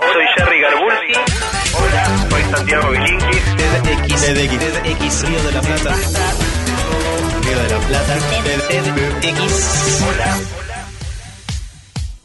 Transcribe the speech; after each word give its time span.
Soy 0.00 0.24
Jerry 0.36 0.60
Garbulski. 0.60 1.12
Hola, 1.78 2.26
soy 2.30 2.42
Santiago 2.50 2.90
Bilinkis. 2.90 3.42
TEDx, 3.56 4.20
TEDx, 4.22 5.22
Río 5.28 5.42
de 5.42 5.52
la 5.52 5.60
Plata. 5.60 5.94
Río 7.42 7.58
de 7.62 7.68
la 7.68 7.78
Plata. 7.78 8.18
TEDx. 9.20 10.02
Hola. 10.02 10.38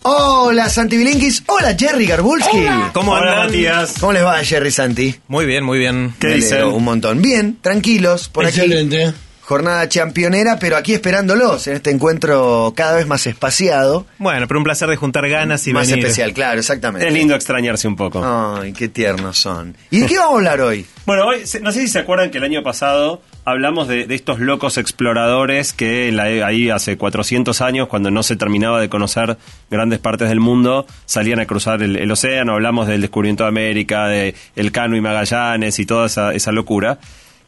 Hola 0.01 0.69
Santi 0.69 0.97
Bilinkis, 0.97 1.43
hola 1.45 1.75
Jerry 1.77 2.07
Garbulski. 2.07 2.65
¿Cómo 2.93 3.11
Hola, 3.11 3.31
andan? 3.33 3.45
Matías. 3.47 3.93
¿Cómo 3.99 4.13
les 4.13 4.23
va 4.23 4.37
Jerry 4.43 4.71
Santi? 4.71 5.15
Muy 5.27 5.45
bien, 5.45 5.63
muy 5.63 5.77
bien. 5.77 6.15
¿Qué 6.19 6.27
Me 6.27 6.35
dicen? 6.35 6.53
alegro 6.59 6.75
Un 6.75 6.83
montón. 6.85 7.21
Bien, 7.21 7.57
tranquilos, 7.61 8.29
por 8.29 8.45
aquí. 8.45 8.61
Excelente. 8.61 9.13
Jornada 9.49 9.89
championera, 9.89 10.59
pero 10.59 10.77
aquí 10.77 10.93
esperándolos 10.93 11.65
en 11.65 11.73
este 11.77 11.89
encuentro 11.89 12.71
cada 12.75 12.95
vez 12.97 13.07
más 13.07 13.25
espaciado. 13.25 14.05
Bueno, 14.19 14.47
pero 14.47 14.59
un 14.59 14.63
placer 14.63 14.87
de 14.89 14.95
juntar 14.95 15.27
ganas 15.27 15.65
y 15.65 15.73
más 15.73 15.89
venir. 15.89 16.05
especial, 16.05 16.33
claro, 16.33 16.59
exactamente. 16.59 17.07
Es 17.07 17.11
lindo 17.11 17.33
extrañarse 17.33 17.87
un 17.87 17.95
poco. 17.95 18.21
Ay, 18.23 18.73
qué 18.73 18.89
tiernos 18.89 19.39
son. 19.39 19.75
¿Y 19.89 20.01
de 20.01 20.05
qué 20.05 20.17
vamos 20.19 20.33
a 20.33 20.37
hablar 20.37 20.61
hoy? 20.61 20.85
Bueno, 21.09 21.25
hoy, 21.25 21.39
no 21.63 21.71
sé 21.71 21.81
si 21.81 21.87
se 21.87 21.97
acuerdan 21.97 22.29
que 22.29 22.37
el 22.37 22.43
año 22.43 22.61
pasado 22.61 23.23
hablamos 23.43 23.87
de, 23.87 24.05
de 24.05 24.13
estos 24.13 24.39
locos 24.39 24.77
exploradores 24.77 25.73
que 25.73 26.11
la- 26.11 26.25
ahí 26.45 26.69
hace 26.69 26.97
400 26.97 27.61
años, 27.61 27.87
cuando 27.87 28.11
no 28.11 28.21
se 28.21 28.35
terminaba 28.35 28.79
de 28.79 28.89
conocer 28.89 29.35
grandes 29.71 29.97
partes 29.97 30.29
del 30.29 30.39
mundo, 30.39 30.85
salían 31.07 31.39
a 31.39 31.47
cruzar 31.47 31.81
el, 31.81 31.95
el 31.95 32.11
océano. 32.11 32.53
Hablamos 32.53 32.85
del 32.87 33.01
descubrimiento 33.01 33.43
de 33.45 33.49
América, 33.49 34.05
de 34.07 34.35
Elcano 34.55 34.95
y 34.95 35.01
Magallanes 35.01 35.79
y 35.79 35.87
toda 35.87 36.05
esa, 36.05 36.31
esa 36.35 36.51
locura. 36.51 36.99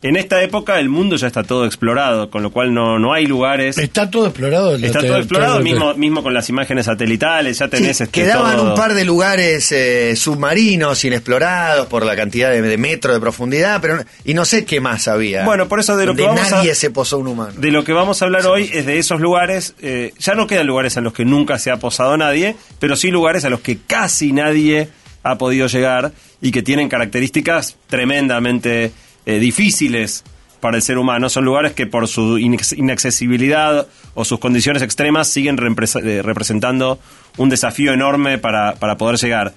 En 0.03 0.15
esta 0.17 0.41
época 0.41 0.79
el 0.79 0.89
mundo 0.89 1.15
ya 1.15 1.27
está 1.27 1.43
todo 1.43 1.65
explorado, 1.65 2.31
con 2.31 2.41
lo 2.41 2.49
cual 2.51 2.73
no, 2.73 2.97
no 2.97 3.13
hay 3.13 3.27
lugares. 3.27 3.77
Está 3.77 4.09
todo 4.09 4.25
explorado. 4.25 4.75
Está 4.75 4.99
todo 5.01 5.17
explorado, 5.17 5.59
mismo, 5.59 5.93
mismo 5.93 6.23
con 6.23 6.33
las 6.33 6.49
imágenes 6.49 6.87
satelitales, 6.87 7.59
ya 7.59 7.67
tenés 7.67 7.97
Sí, 7.97 8.03
este, 8.03 8.21
quedaban 8.21 8.55
todo- 8.57 8.69
un 8.69 8.75
par 8.75 8.95
de 8.95 9.05
lugares 9.05 9.71
eh, 9.71 10.15
submarinos 10.15 11.05
inexplorados 11.05 11.85
por 11.85 12.03
la 12.03 12.15
cantidad 12.15 12.49
de, 12.49 12.63
de 12.63 12.77
metros 12.79 13.13
de 13.13 13.19
profundidad, 13.21 13.79
pero 13.79 13.99
y 14.25 14.33
no 14.33 14.43
sé 14.45 14.65
qué 14.65 14.81
más 14.81 15.07
había. 15.07 15.45
Bueno, 15.45 15.67
por 15.67 15.79
eso 15.79 15.95
de 15.95 16.07
lo 16.07 16.15
que 16.15 16.23
vamos 16.23 16.51
a- 16.51 16.55
nadie 16.57 16.73
se 16.73 16.89
posó 16.89 17.19
un 17.19 17.27
humano. 17.27 17.53
De 17.57 17.69
lo 17.69 17.83
que 17.83 17.93
vamos 17.93 18.21
a 18.21 18.25
hablar 18.25 18.47
hoy 18.47 18.71
es 18.73 18.87
de 18.87 18.97
esos 18.97 19.21
lugares, 19.21 19.75
eh, 19.83 20.13
ya 20.17 20.33
no 20.33 20.47
quedan 20.47 20.65
lugares 20.65 20.97
en 20.97 21.03
los 21.03 21.13
que 21.13 21.25
nunca 21.25 21.59
se 21.59 21.69
ha 21.69 21.77
posado 21.77 22.17
nadie, 22.17 22.55
pero 22.79 22.95
sí 22.95 23.11
lugares 23.11 23.45
a 23.45 23.51
los 23.51 23.59
que 23.59 23.77
casi 23.85 24.31
nadie 24.33 24.89
ha 25.21 25.37
podido 25.37 25.67
llegar 25.67 26.11
y 26.41 26.49
que 26.49 26.63
tienen 26.63 26.89
características 26.89 27.75
tremendamente 27.87 28.91
eh, 29.25 29.39
difíciles 29.39 30.23
para 30.59 30.77
el 30.77 30.83
ser 30.83 30.97
humano. 30.97 31.29
Son 31.29 31.43
lugares 31.43 31.73
que 31.73 31.87
por 31.87 32.07
su 32.07 32.37
inaccesibilidad 32.37 33.87
o 34.13 34.23
sus 34.23 34.39
condiciones 34.39 34.81
extremas 34.81 35.27
siguen 35.27 35.57
eh, 35.57 36.21
representando 36.23 36.99
un 37.37 37.49
desafío 37.49 37.93
enorme 37.93 38.37
para, 38.37 38.75
para 38.75 38.97
poder 38.97 39.17
llegar. 39.17 39.53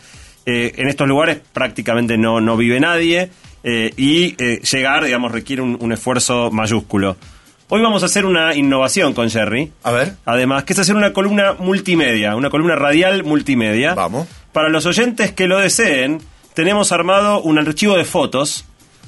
Eh, 0.47 0.73
en 0.77 0.89
estos 0.89 1.09
lugares 1.09 1.41
prácticamente 1.53 2.19
no, 2.19 2.41
no 2.41 2.57
vive 2.57 2.79
nadie 2.79 3.31
eh, 3.63 3.95
y 3.97 4.35
eh, 4.43 4.61
llegar, 4.61 5.05
digamos, 5.05 5.33
requiere 5.33 5.63
un, 5.63 5.79
un 5.81 5.93
esfuerzo 5.93 6.51
mayúsculo. 6.51 7.17
Hoy 7.71 7.81
vamos 7.81 8.03
a 8.03 8.07
hacer 8.07 8.27
una 8.27 8.55
innovación 8.55 9.15
con 9.15 9.31
Jerry. 9.31 9.73
A 9.83 9.91
ver. 9.91 10.17
Además, 10.27 10.65
que 10.65 10.75
es 10.75 10.79
hacer 10.79 10.97
una 10.97 11.15
columna 11.15 11.55
multimedia, 11.55 12.37
una 12.37 12.51
columna 12.51 12.77
radial 12.77 13.25
multimedia. 13.25 13.95
Vamos. 13.95 14.29
Para 14.53 14.69
los 14.69 14.85
oyentes 14.85 15.33
que 15.33 15.49
lo 15.49 15.59
deseen, 15.59 16.21
tenemos 16.53 16.93
armado 16.93 17.41
un 17.41 17.59
archivo 17.59 17.97
de 17.97 18.05
fotos 18.05 18.67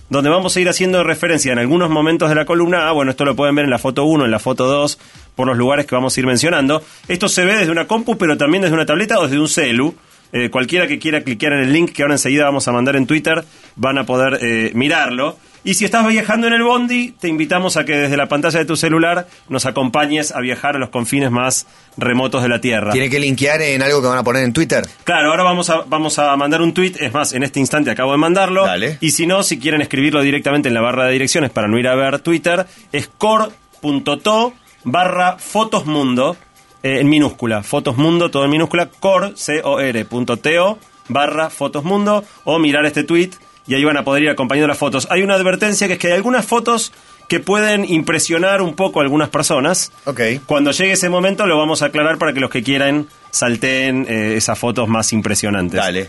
donde 0.09 0.31
vamos 0.31 0.57
a 0.57 0.61
ir 0.61 0.69
haciendo 0.69 1.03
referencia 1.03 1.53
en 1.53 1.59
algunos 1.59 1.91
momentos 1.91 2.29
de 2.29 2.35
la 2.35 2.45
columna. 2.45 2.89
Ah, 2.89 2.93
bueno, 2.93 3.11
esto 3.11 3.25
lo 3.25 3.35
pueden 3.35 3.55
ver 3.55 3.65
en 3.65 3.71
la 3.71 3.79
foto 3.79 4.05
1, 4.05 4.25
en 4.25 4.31
la 4.31 4.39
foto 4.39 4.67
2, 4.67 4.99
por 5.35 5.47
los 5.47 5.57
lugares 5.57 5.87
que 5.87 5.95
vamos 5.95 6.17
a 6.17 6.21
ir 6.21 6.27
mencionando. 6.27 6.83
Esto 7.09 7.29
se 7.29 7.45
ve 7.45 7.57
desde 7.57 7.73
una 7.73 7.87
compu, 7.87 8.17
pero 8.17 8.37
también 8.37 8.63
desde 8.63 8.75
una 8.75 8.87
tableta 8.87 9.19
o 9.19 9.25
desde 9.25 9.39
un 9.39 9.49
celu. 9.49 9.95
Eh, 10.33 10.51
cualquiera 10.51 10.87
que 10.87 10.99
quiera 10.99 11.23
cliquear 11.23 11.53
en 11.55 11.61
el 11.61 11.73
link 11.73 11.93
que 11.93 12.03
ahora 12.03 12.15
enseguida 12.15 12.45
vamos 12.45 12.67
a 12.67 12.73
mandar 12.73 12.97
en 12.97 13.07
Twitter, 13.07 13.45
van 13.77 13.99
a 13.99 14.05
poder 14.05 14.39
eh, 14.43 14.73
mirarlo. 14.75 15.39
Y 15.67 15.75
si 15.75 15.85
estás 15.85 16.07
viajando 16.07 16.47
en 16.47 16.53
el 16.53 16.63
Bondi, 16.63 17.11
te 17.11 17.27
invitamos 17.27 17.77
a 17.77 17.85
que 17.85 17.97
desde 17.97 18.17
la 18.17 18.29
pantalla 18.29 18.61
de 18.61 18.67
tu 18.67 18.77
celular 18.77 19.27
nos 19.49 19.67
acompañes 19.67 20.31
a 20.31 20.39
viajar 20.39 20.77
a 20.77 20.79
los 20.79 20.91
confines 20.91 21.33
más 21.33 21.67
remotos 21.97 22.45
de 22.45 22.49
la 22.49 22.61
Tierra. 22.61 22.93
Tiene 22.93 23.11
que 23.11 23.19
linkear 23.19 23.61
en 23.63 23.83
algo 23.83 24.01
que 24.01 24.07
van 24.07 24.19
a 24.19 24.23
poner 24.23 24.45
en 24.45 24.53
Twitter. 24.53 24.87
Claro, 25.03 25.33
ahora 25.33 25.43
vamos 25.43 25.69
a, 25.69 25.79
vamos 25.89 26.21
a 26.21 26.37
mandar 26.37 26.63
un 26.63 26.73
tweet. 26.73 26.93
Es 27.01 27.13
más, 27.13 27.33
en 27.33 27.43
este 27.43 27.59
instante 27.59 27.91
acabo 27.91 28.13
de 28.13 28.19
mandarlo. 28.19 28.65
Dale. 28.65 28.99
Y 29.01 29.11
si 29.11 29.27
no, 29.27 29.43
si 29.43 29.59
quieren 29.59 29.83
escribirlo 29.83 30.23
directamente 30.23 30.69
en 30.69 30.75
la 30.75 30.83
barra 30.83 31.07
de 31.07 31.15
direcciones 31.15 31.51
para 31.51 31.67
no 31.67 31.77
ir 31.81 31.89
a 31.89 31.97
ver 31.97 32.21
Twitter, 32.21 32.65
es 32.93 33.09
core.to 33.09 34.55
barra 34.85 35.37
fotosmundo 35.37 36.37
eh, 36.85 37.01
en 37.01 37.09
minúscula. 37.09 37.65
Fotosmundo, 37.65 38.31
todo 38.31 38.45
en 38.45 38.53
minúscula. 38.53 38.87
core, 38.87 39.33
C-O-R, 39.35 40.05
punto 40.05 40.37
T-O, 40.37 40.79
barra 41.09 41.51
fotosmundo. 41.51 42.23
O 42.45 42.61
mirar 42.61 42.87
este 42.87 43.03
tweet 43.03 43.31
y 43.67 43.75
ahí 43.75 43.85
van 43.85 43.97
a 43.97 44.05
poder 44.05 44.23
ir 44.25 44.31
acompañando 44.31 44.69
las 44.69 44.79
fotos. 44.79 45.07
Hay 45.11 45.23
una 45.23 45.35
advertencia 45.35 45.87
que 45.87 45.95
es 45.95 45.99
que 45.99 46.09
hay 46.09 46.13
algunas 46.15 46.45
fotos 46.47 46.93
que 47.29 47.41
pueden 47.41 47.85
impresionar 47.85 48.63
un 48.63 48.75
poco 48.75 49.01
a 49.01 49.03
algunas 49.03 49.29
personas. 49.31 49.91
Ok. 50.05 50.21
Cuando 50.47 50.71
llegue 50.71 50.93
ese 50.93 51.09
momento 51.09 51.47
lo 51.47 51.59
vamos 51.59 51.83
a 51.83 51.87
aclarar 51.87 52.19
para 52.19 52.33
que 52.33 52.39
los 52.41 52.51
que 52.51 52.63
quieran 52.63 53.09
salteen 53.31 54.07
eh, 54.09 54.35
esas 54.37 54.59
fotos 54.59 54.89
más 54.89 55.13
impresionantes. 55.13 55.79
Dale. 55.81 56.09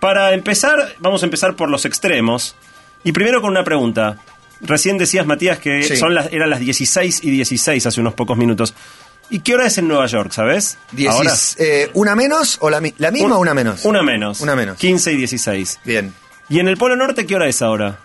Para 0.00 0.32
empezar, 0.32 0.94
vamos 0.98 1.22
a 1.22 1.26
empezar 1.26 1.54
por 1.56 1.70
los 1.70 1.84
extremos. 1.84 2.56
Y 3.04 3.12
primero 3.12 3.40
con 3.42 3.50
una 3.50 3.64
pregunta. 3.64 4.18
Recién 4.60 4.96
decías, 4.98 5.26
Matías, 5.26 5.58
que 5.58 5.82
Sí. 5.82 5.96
son 5.96 6.14
las, 6.14 6.32
eran 6.32 6.48
las 6.48 6.60
16 6.60 7.20
y 7.22 7.30
16 7.30 7.84
hace 7.86 8.00
unos 8.00 8.14
pocos 8.14 8.36
minutos. 8.38 8.74
¿Y 9.30 9.40
qué 9.40 9.54
hora 9.54 9.66
es 9.66 9.76
en 9.78 9.88
Nueva 9.88 10.06
York, 10.06 10.32
sabes? 10.32 10.78
Diecis- 10.92 11.56
eh, 11.58 11.90
¿Una 11.94 12.14
menos 12.14 12.58
o 12.60 12.68
la 12.70 12.80
misma 12.80 13.08
o 13.36 13.38
una 13.38 13.54
menos? 13.54 13.84
Una 13.84 14.02
menos. 14.02 14.40
Una 14.40 14.54
menos. 14.54 14.78
15 14.78 15.12
y 15.12 15.16
16. 15.16 15.80
Bien. 15.84 16.12
¿Y 16.54 16.60
en 16.60 16.68
el 16.68 16.76
Polo 16.76 16.94
Norte 16.94 17.26
qué 17.26 17.34
hora 17.34 17.48
es 17.48 17.60
ahora? 17.62 17.98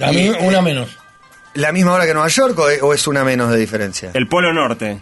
A 0.00 0.10
mí, 0.10 0.30
una 0.40 0.62
menos. 0.62 0.96
¿La 1.52 1.72
misma 1.72 1.92
hora 1.92 2.06
que 2.06 2.14
Nueva 2.14 2.28
York 2.28 2.58
o, 2.58 2.86
o 2.86 2.94
es 2.94 3.06
una 3.06 3.22
menos 3.22 3.50
de 3.50 3.58
diferencia? 3.58 4.10
El 4.14 4.28
Polo 4.28 4.52
Norte. 4.54 4.98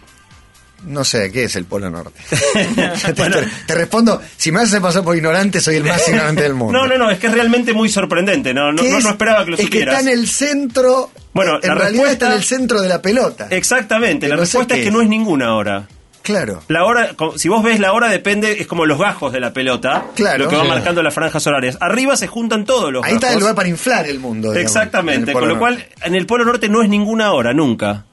No 0.85 1.05
sé, 1.05 1.31
¿qué 1.31 1.45
es 1.45 1.55
el 1.55 1.63
Polo 1.65 1.89
Norte? 1.89 2.19
te, 2.53 3.13
te- 3.13 3.47
te 3.65 3.75
respondo, 3.75 4.21
si 4.35 4.51
me 4.51 4.59
haces 4.59 4.81
pasar 4.81 5.03
por 5.03 5.15
ignorante, 5.15 5.61
soy 5.61 5.77
el 5.77 5.85
más 5.85 6.05
ignorante 6.09 6.43
del 6.43 6.53
mundo. 6.53 6.77
No, 6.77 6.85
no, 6.87 6.97
no, 6.97 7.09
es 7.09 7.17
que 7.17 7.27
es 7.27 7.33
realmente 7.33 7.71
muy 7.73 7.87
sorprendente. 7.87 8.53
No, 8.53 8.71
no, 8.73 8.81
¿Qué 8.83 8.89
no, 8.91 8.97
es? 8.97 9.03
no 9.05 9.11
esperaba 9.11 9.45
que 9.45 9.51
lo 9.51 9.55
Es 9.55 9.61
que 9.61 9.65
supieras. 9.67 9.99
está 9.99 10.09
en 10.11 10.17
el 10.19 10.27
centro. 10.27 11.11
Bueno, 11.33 11.59
en 11.61 11.69
la 11.69 11.75
realidad 11.75 12.03
respuesta- 12.03 12.25
está 12.25 12.27
en 12.27 12.33
el 12.33 12.43
centro 12.43 12.81
de 12.81 12.89
la 12.89 13.01
pelota. 13.01 13.47
Exactamente, 13.51 14.27
la 14.27 14.35
No 14.35 14.41
sé 14.41 14.57
respuesta 14.57 14.75
qué 14.75 14.81
es 14.81 14.83
que 14.85 14.89
es. 14.89 14.93
no 14.93 15.01
es 15.01 15.07
ninguna 15.07 15.55
hora. 15.55 15.87
Claro. 16.25 16.61
La 16.67 16.83
hora, 16.85 17.11
si 17.37 17.47
vos 17.49 17.61
ves 17.63 17.79
la 17.79 17.93
hora 17.93 18.09
depende, 18.09 18.53
es 18.59 18.65
como 18.67 18.85
los 18.87 18.97
gajos 18.99 19.31
de 19.31 19.39
la 19.39 19.53
pelota, 19.53 20.05
Claro. 20.15 20.45
lo 20.45 20.49
que 20.49 20.55
va 20.57 20.63
marcando 20.63 21.01
las 21.03 21.13
franjas 21.13 21.45
horarias. 21.47 21.77
Arriba 21.79 22.17
se 22.17 22.25
juntan 22.27 22.65
todos 22.65 22.91
los 22.91 23.05
Ahí 23.05 23.13
está 23.13 23.31
el 23.31 23.39
lugar 23.39 23.53
para 23.55 23.69
inflar 23.69 24.07
el 24.07 24.19
mundo. 24.19 24.49
digamos, 24.51 24.65
Exactamente, 24.75 25.31
el 25.31 25.37
con 25.37 25.47
lo 25.47 25.59
cual 25.59 25.85
en 26.03 26.15
el 26.15 26.25
Polo 26.25 26.43
Norte 26.43 26.67
no 26.67 26.81
es 26.81 26.89
ninguna 26.89 27.31
hora, 27.31 27.53
nunca. 27.53 28.05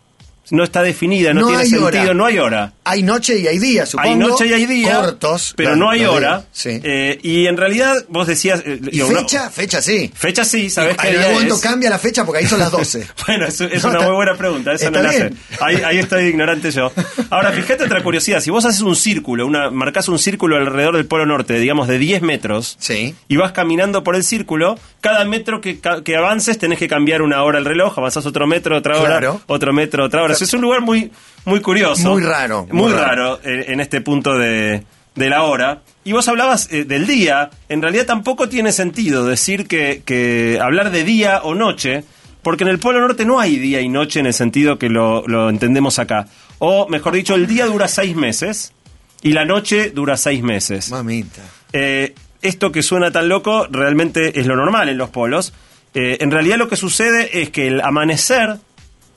No 0.52 0.64
está 0.64 0.82
definida, 0.82 1.32
no, 1.32 1.40
No 1.40 1.46
tiene 1.48 1.62
sentido, 1.64 1.86
hora. 1.86 2.14
no 2.14 2.26
hay 2.26 2.38
hora. 2.38 2.72
Hay 2.84 3.02
noche 3.02 3.38
y 3.38 3.46
hay 3.46 3.58
día, 3.58 3.86
supongo. 3.86 4.08
hay 4.10 4.16
noche 4.16 4.46
y 4.46 4.52
hay 4.52 4.66
día, 4.66 5.00
Cortos. 5.00 5.54
pero 5.56 5.70
claro, 5.70 5.80
no 5.84 5.88
hay 5.90 6.04
hora. 6.04 6.44
Sí. 6.52 6.78
Eh, 6.84 7.18
y 7.22 7.46
en 7.46 7.56
realidad 7.56 8.04
vos 8.08 8.26
decías... 8.26 8.60
eh, 8.66 8.78
¿Y 8.82 8.90
digo, 8.90 9.10
no- 9.10 9.20
fecha? 9.20 9.48
Fecha 9.48 9.80
sí. 9.80 10.10
fecha 10.14 10.44
sí, 10.44 10.68
¿sabés 10.68 10.96
qué 10.98 11.10
día 11.16 11.28
momento 11.32 11.54
es? 11.54 11.60
cambia 11.62 11.88
la 11.88 11.98
fecha 11.98 12.26
porque 12.26 12.40
ahí 12.40 12.46
son 12.46 12.58
las 12.58 12.70
12. 12.70 13.06
Bueno, 13.26 13.46
es, 13.46 13.60
es 13.62 13.82
No, 13.82 13.88
una 13.88 13.98
está- 13.98 14.06
muy 14.08 14.14
buena 14.16 14.34
pregunta, 14.36 14.72
eso 14.74 14.90
no 14.90 15.02
la 15.02 15.10
sé. 15.12 15.30
Ahí, 15.60 15.76
ahí 15.76 15.98
estoy 15.98 16.24
ignorante 16.24 16.70
yo. 16.70 16.92
Ahora, 17.30 17.50
fíjate 17.52 17.84
otra 17.84 18.02
curiosidad, 18.02 18.40
si 18.40 18.50
vos 18.50 18.64
haces 18.66 18.82
un 18.82 18.94
círculo, 18.96 19.46
una, 19.46 19.70
marcás 19.70 20.08
un 20.10 20.19
círculo 20.19 20.56
alrededor 20.56 20.96
del 20.96 21.06
Polo 21.06 21.24
Norte, 21.24 21.54
digamos 21.58 21.88
de 21.88 21.96
10 21.98 22.20
metros, 22.20 22.76
Sí. 22.78 23.14
y 23.26 23.36
vas 23.36 23.52
caminando 23.52 24.04
por 24.04 24.16
el 24.16 24.22
círculo, 24.24 24.78
cada 25.00 25.24
metro 25.24 25.62
que, 25.62 25.80
que 26.04 26.16
avances 26.16 26.58
tenés 26.58 26.78
que 26.78 26.88
cambiar 26.88 27.22
una 27.22 27.42
hora 27.42 27.58
el 27.58 27.64
reloj, 27.64 27.98
avanzás 27.98 28.26
otro 28.26 28.46
metro, 28.46 28.76
otra 28.76 28.98
hora, 28.98 29.08
Claro. 29.19 29.40
otro 29.46 29.72
metro, 29.72 30.04
otra 30.04 30.22
hora. 30.22 30.34
Es 30.44 30.53
un 30.54 30.60
lugar 30.60 30.80
muy, 30.80 31.10
muy 31.44 31.60
curioso. 31.60 32.10
Muy 32.10 32.22
raro, 32.22 32.66
Muy, 32.70 32.91
muy 32.91 32.92
raro, 32.92 33.41
eh, 33.42 33.66
en 33.69 33.80
este 33.80 34.00
punto 34.00 34.36
de, 34.38 34.84
de 35.14 35.28
la 35.28 35.42
hora. 35.42 35.82
Y 36.04 36.12
vos 36.12 36.26
hablabas 36.28 36.72
eh, 36.72 36.84
del 36.84 37.06
día, 37.06 37.50
en 37.69 37.82
realidad 37.82 38.06
tampoco 38.06 38.48
tiene 38.48 38.72
sentido 38.72 39.26
decir 39.26 39.66
que, 39.66 40.02
que 40.05 40.58
hablar 40.61 40.90
de 40.90 41.05
día 41.05 41.40
o 41.43 41.55
noche, 41.55 42.05
porque 42.43 42.64
en 42.64 42.70
el 42.70 42.78
Polo 42.78 43.00
Norte 43.00 43.25
no 43.25 43.38
hay 43.38 43.56
día 43.56 43.81
y 43.81 43.88
noche 43.88 44.20
en 44.20 44.26
el 44.26 44.34
sentido 44.34 44.78
que 44.78 44.88
lo, 44.88 45.26
lo 45.28 45.49
entendemos 45.49 45.99
acá. 45.99 46.26
O, 46.58 46.88
mejor 46.88 47.14
dicho, 47.14 47.34
el 47.34 47.46
día 47.46 47.66
dura 47.66 47.88
seis 47.88 48.16
meses 48.16 48.72
y 49.22 49.32
la 49.32 49.44
noche 49.44 49.90
dura 49.90 50.16
seis 50.16 50.43
meses. 50.43 50.90
Mamita. 50.90 51.43
Eh, 51.72 52.14
esto 52.40 52.72
que 52.72 52.82
suena 52.82 53.12
tan 53.12 53.28
loco 53.28 53.69
realmente 53.70 54.40
es 54.40 54.46
lo 54.46 54.56
normal 54.56 54.88
en 54.88 54.99
los 54.99 55.11
polos. 55.11 55.52
Eh, 55.94 56.19
en 56.20 56.31
realidad 56.32 56.56
lo 56.58 56.69
que 56.69 56.76
sucede 56.76 57.43
es 57.43 57.50
que 57.50 57.69
el 57.69 57.81
amanecer 57.81 58.56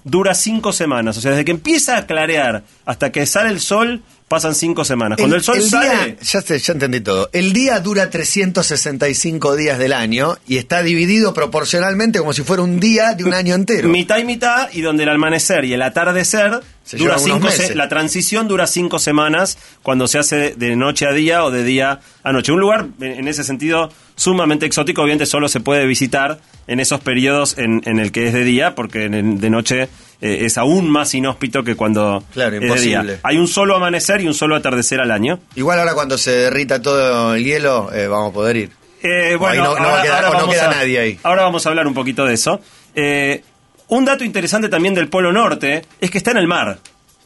dura 0.06 0.34
cinco 0.34 0.72
semanas. 0.72 1.18
O 1.18 1.22
sea, 1.22 1.32
desde 1.32 1.44
que 1.44 1.52
empieza 1.52 1.98
a 1.98 2.06
clarear 2.06 2.64
hasta 2.86 3.12
que 3.12 3.26
sale 3.26 3.50
el 3.50 3.60
sol, 3.60 4.02
pasan 4.30 4.56
cinco 4.56 4.86
semanas. 4.86 5.18
Cuando 5.18 5.36
el, 5.36 5.44
sol 5.44 5.60
día- 5.60 5.70
sale... 5.70 6.18
ya, 6.22 6.42
sé, 6.42 6.60
ya 6.60 6.74
entendí 6.74 7.02
todo. 7.02 7.30
El 7.34 7.52
día 7.52 7.80
dura 7.82 8.10
365 8.10 9.56
días 9.56 9.78
del 9.78 9.94
año 9.94 10.38
y 10.48 10.58
está 10.58 10.82
dividido 10.84 11.34
proporcionalmente 11.34 12.20
como 12.20 12.34
si 12.34 12.44
fuera 12.44 12.64
un 12.64 12.80
día 12.80 13.14
de 13.14 13.24
un 13.26 13.34
año 13.34 13.56
entero. 13.56 13.90
Mitad 13.90 14.20
y 14.20 14.24
mitad, 14.24 14.70
y 14.72 14.82
donde 14.82 15.04
el 15.04 15.10
amanecer 15.10 15.66
y 15.66 15.74
el 15.74 15.82
atardecer 15.82 16.62
Se 16.86 16.98
dura 16.98 17.18
cinco 17.18 17.40
meses. 17.40 17.76
la 17.76 17.90
transición 17.90 18.48
dura 18.48 18.68
cinco 18.68 19.00
semanas 19.00 19.58
cuando 19.82 20.08
se 20.08 20.20
hace 20.20 20.54
de 20.56 20.76
noche 20.76 21.08
a 21.08 21.12
día 21.14 21.44
o 21.44 21.50
de 21.52 21.64
día 21.64 22.00
a 22.24 22.32
noche. 22.32 22.52
Un 22.52 22.60
lugar, 22.60 22.86
en 23.02 23.28
ese 23.28 23.44
sentido, 23.44 23.90
sumamente 24.16 24.66
exótico. 24.68 25.02
Obviamente 25.02 25.26
solo 25.26 25.50
se 25.50 25.60
puede 25.60 25.86
visitar 25.88 26.40
en 26.68 26.80
esos 26.80 27.00
periodos 27.02 27.58
en, 27.58 27.82
en 27.86 28.00
el 28.00 28.12
que 28.12 28.28
es 28.28 28.34
de 28.34 28.44
día, 28.44 28.76
porque 28.76 29.10
de 29.10 29.50
noche 29.50 29.90
eh, 30.22 30.38
es 30.42 30.58
aún 30.60 30.90
más 30.90 31.14
inhóspito 31.16 31.64
que 31.64 31.76
cuando 31.76 32.24
Claro, 32.34 32.56
es 32.56 32.62
de 32.62 32.68
día. 32.68 32.98
imposible. 33.00 33.20
Hay 33.24 33.38
un 33.38 33.48
solo 33.48 33.76
amanecer 33.76 34.22
y 34.22 34.28
un 34.28 34.34
solo 34.36 34.56
atardecer 34.56 35.00
al 35.02 35.10
año. 35.12 35.40
Igual 35.56 35.80
ahora 35.80 35.96
cuando 35.96 36.18
se 36.20 36.32
derrita 36.32 36.82
todo 36.84 37.34
el 37.34 37.44
hielo, 37.44 37.92
eh, 37.94 38.08
vamos 38.08 38.30
a 38.30 38.34
poder 38.34 38.58
ir. 38.58 38.70
Eh, 39.02 39.36
bueno, 39.38 39.54
ahí 39.54 39.58
no- 39.60 39.80
no 39.80 39.90
ahora, 39.90 40.02
queda- 40.04 40.16
ahora 40.18 40.28
no 40.30 40.34
vamos 40.36 40.56
queda 40.56 40.70
a- 40.70 40.74
nadie 40.76 41.00
ahí. 41.00 41.20
Ahora 41.24 41.42
vamos 41.44 41.66
a 41.66 41.70
hablar 41.70 41.86
un 41.88 41.94
poquito 41.96 42.26
de 42.26 42.34
eso. 42.36 42.60
Eh, 42.96 43.44
un 43.88 44.06
dato 44.06 44.24
interesante 44.24 44.70
también 44.70 44.94
del 44.94 45.08
Polo 45.10 45.32
Norte 45.32 45.84
es 46.02 46.12
que 46.12 46.18
está 46.18 46.32
en 46.32 46.38
el 46.38 46.48
mar. 46.48 46.80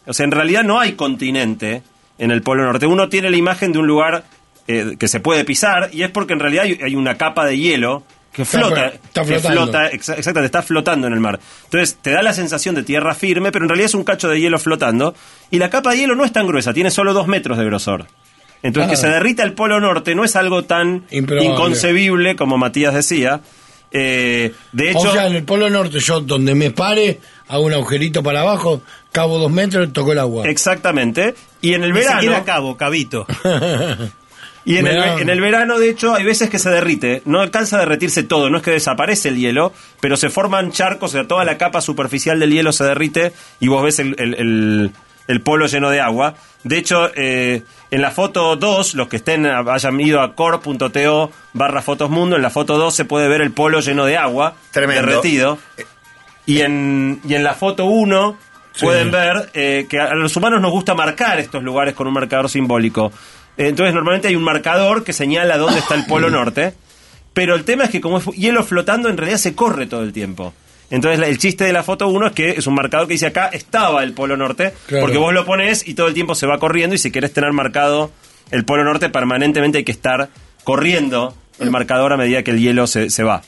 O 0.06 0.14
sea, 0.14 0.24
en 0.26 0.32
realidad 0.32 0.64
no 0.64 0.80
hay 0.80 0.94
continente 0.94 1.84
en 2.18 2.32
el 2.32 2.42
Polo 2.42 2.64
Norte. 2.64 2.86
Uno 2.86 3.10
tiene 3.10 3.30
la 3.30 3.38
imagen 3.38 3.72
de 3.72 3.80
un 3.80 3.88
lugar 3.88 4.24
eh, 4.68 4.96
que 5.00 5.08
se 5.08 5.20
puede 5.20 5.46
pisar 5.46 5.90
y 5.94 6.04
es 6.04 6.10
porque 6.12 6.34
en 6.34 6.40
realidad 6.40 6.66
hay, 6.66 6.80
hay 6.84 6.96
una 6.96 7.16
capa 7.18 7.46
de 7.46 7.58
hielo 7.58 8.04
que 8.32 8.44
Está 8.44 8.60
flota, 8.60 8.76
flo- 8.76 8.94
está 8.94 9.22
que 9.26 9.28
flotando. 9.40 9.62
flota, 9.64 9.92
exa- 9.92 10.18
exactamente, 10.18 10.46
está 10.46 10.62
flotando 10.62 11.08
en 11.08 11.14
el 11.14 11.20
mar. 11.20 11.40
Entonces 11.66 11.98
te 12.02 12.12
da 12.12 12.22
la 12.22 12.34
sensación 12.34 12.76
de 12.76 12.84
tierra 12.84 13.16
firme, 13.16 13.52
pero 13.52 13.66
en 13.66 13.70
realidad 13.70 13.88
es 13.88 13.96
un 13.96 14.04
cacho 14.04 14.28
de 14.30 14.40
hielo 14.40 14.60
flotando 14.60 15.16
y 15.50 15.58
la 15.58 15.70
capa 15.70 15.92
de 15.92 15.98
hielo 15.98 16.16
no 16.16 16.24
es 16.26 16.32
tan 16.32 16.46
gruesa, 16.46 16.74
tiene 16.74 16.92
solo 16.92 17.14
dos 17.14 17.28
metros 17.28 17.58
de 17.58 17.66
grosor. 17.66 18.06
Entonces 18.62 18.88
Ah. 18.88 18.92
que 18.92 18.98
se 18.98 19.08
derrita 19.10 19.44
el 19.44 19.54
Polo 19.54 19.80
Norte 19.80 20.14
no 20.16 20.24
es 20.24 20.36
algo 20.36 20.64
tan 20.66 21.06
Improbable. 21.12 21.50
inconcebible 21.52 22.36
como 22.36 22.58
Matías 22.58 22.94
decía. 22.94 23.42
Eh, 23.92 24.54
de 24.72 24.90
hecho, 24.92 25.00
o 25.00 25.12
sea, 25.12 25.28
en 25.28 25.36
el 25.36 25.44
Polo 25.44 25.70
Norte, 25.70 26.00
yo 26.00 26.20
donde 26.22 26.54
me 26.56 26.72
pare, 26.72 27.20
hago 27.48 27.64
un 27.66 27.74
agujerito 27.74 28.22
para 28.22 28.42
abajo, 28.42 28.82
cabo 29.12 29.40
dos 29.40 29.52
metros, 29.52 29.92
toco 29.94 30.12
el 30.12 30.20
agua. 30.20 30.48
exactamente. 30.48 31.34
Y 31.62 31.74
en 31.74 31.84
el 31.84 31.92
Ni 31.94 32.00
verano, 32.00 32.44
cabo, 32.46 32.78
cabito. 32.78 33.26
y 34.66 34.78
en 34.78 34.88
el, 34.88 34.98
en 35.22 35.30
el 35.30 35.42
verano, 35.42 35.80
de 35.80 35.90
hecho, 35.90 36.14
hay 36.14 36.24
veces 36.24 36.50
que 36.50 36.60
se 36.60 36.70
derrite. 36.70 37.22
No 37.26 37.40
alcanza 37.42 37.78
a 37.78 37.80
derretirse 37.80 38.24
todo, 38.24 38.50
no 38.50 38.58
es 38.58 38.64
que 38.64 38.72
desaparece 38.72 39.30
el 39.30 39.38
hielo, 39.38 39.74
pero 40.00 40.16
se 40.18 40.30
forman 40.30 40.72
charcos, 40.72 41.12
o 41.12 41.14
sea, 41.14 41.28
toda 41.28 41.44
la 41.46 41.58
capa 41.58 41.82
superficial 41.82 42.40
del 42.40 42.52
hielo 42.52 42.72
se 42.72 42.84
derrite 42.84 43.34
y 43.60 43.68
vos 43.68 43.84
ves 43.84 44.00
el, 44.00 44.16
el- 44.20 44.36
el- 44.36 44.92
el 45.28 45.42
polo 45.42 45.68
lleno 45.68 45.90
de 45.90 46.02
agua. 46.02 46.36
De 46.64 46.78
hecho, 46.78 47.12
eh, 47.16 47.64
en 47.92 48.02
la 48.02 48.12
foto 48.12 48.56
2, 48.56 48.96
los 48.96 49.08
que 49.08 49.16
estén 49.18 49.46
hayan 49.46 50.00
ido 50.00 50.22
a 50.22 50.36
core.to 50.36 51.32
barra 51.54 51.82
fotos 51.82 52.10
mundo, 52.10 52.36
en 52.36 52.42
la 52.42 52.50
foto 52.50 52.78
2 52.78 52.94
se 52.96 53.06
puede 53.06 53.28
ver 53.28 53.42
el 53.42 53.52
polo 53.52 53.80
lleno 53.80 54.06
de 54.06 54.18
agua, 54.18 54.54
Tremendo. 54.72 55.06
derretido. 55.08 55.58
Y 56.46 56.62
en, 56.62 57.20
y 57.28 57.36
en 57.36 57.44
la 57.44 57.54
foto 57.54 57.86
1 57.86 58.38
Sí. 58.72 58.86
pueden 58.86 59.12
ver 59.12 59.50
eh, 59.56 59.88
que 59.90 60.00
a 60.00 60.14
los 60.14 60.38
humanos 60.38 60.62
nos 60.62 60.72
gusta 60.72 60.94
marcar 60.94 61.38
estos 61.40 61.62
lugares 61.64 61.96
con 61.96 62.08
un 62.08 62.14
marcador 62.14 62.50
simbólico. 62.50 63.12
Entonces 63.58 63.94
normalmente 63.94 64.30
hay 64.30 64.36
un 64.38 64.44
marcador 64.44 65.04
que 65.04 65.12
señala 65.12 65.58
dónde 65.58 65.80
está 65.80 65.96
el 65.96 66.06
polo 66.06 66.30
norte, 66.32 66.76
pero 67.34 67.56
el 67.56 67.66
tema 67.66 67.86
es 67.86 67.90
que 67.90 68.00
como 68.00 68.20
es 68.20 68.26
hielo 68.28 68.64
flotando 68.64 69.10
en 69.10 69.18
realidad 69.18 69.40
se 69.40 69.54
corre 69.56 69.86
todo 69.88 70.04
el 70.04 70.14
tiempo. 70.14 70.54
Entonces 70.92 71.28
el 71.28 71.38
chiste 71.38 71.64
de 71.66 71.74
la 71.74 71.84
foto 71.84 72.08
1 72.08 72.28
es 72.28 72.32
que 72.34 72.50
es 72.52 72.66
un 72.68 72.74
marcador 72.76 73.08
que 73.08 73.14
dice 73.14 73.28
acá 73.28 73.48
estaba 73.48 74.04
el 74.04 74.14
polo 74.14 74.36
norte, 74.38 74.74
Claro. 74.88 75.04
porque 75.06 75.18
vos 75.18 75.34
lo 75.34 75.46
pones 75.46 75.88
y 75.88 75.94
todo 75.94 76.08
el 76.08 76.14
tiempo 76.14 76.34
se 76.36 76.48
va 76.48 76.58
corriendo 76.58 76.96
y 76.96 76.98
si 76.98 77.12
querés 77.12 77.32
tener 77.34 77.52
marcado 77.54 78.12
el 78.52 78.66
polo 78.66 78.84
norte 78.84 79.10
permanentemente 79.10 79.78
hay 79.80 79.84
que 79.84 79.92
estar 79.92 80.30
corriendo 80.64 81.36
el 81.60 81.70
marcador 81.72 82.14
a 82.14 82.18
medida 82.18 82.42
que 82.44 82.52
el 82.52 82.60
hielo 82.60 82.88
se, 82.88 83.10
se 83.10 83.24
va. 83.24 83.42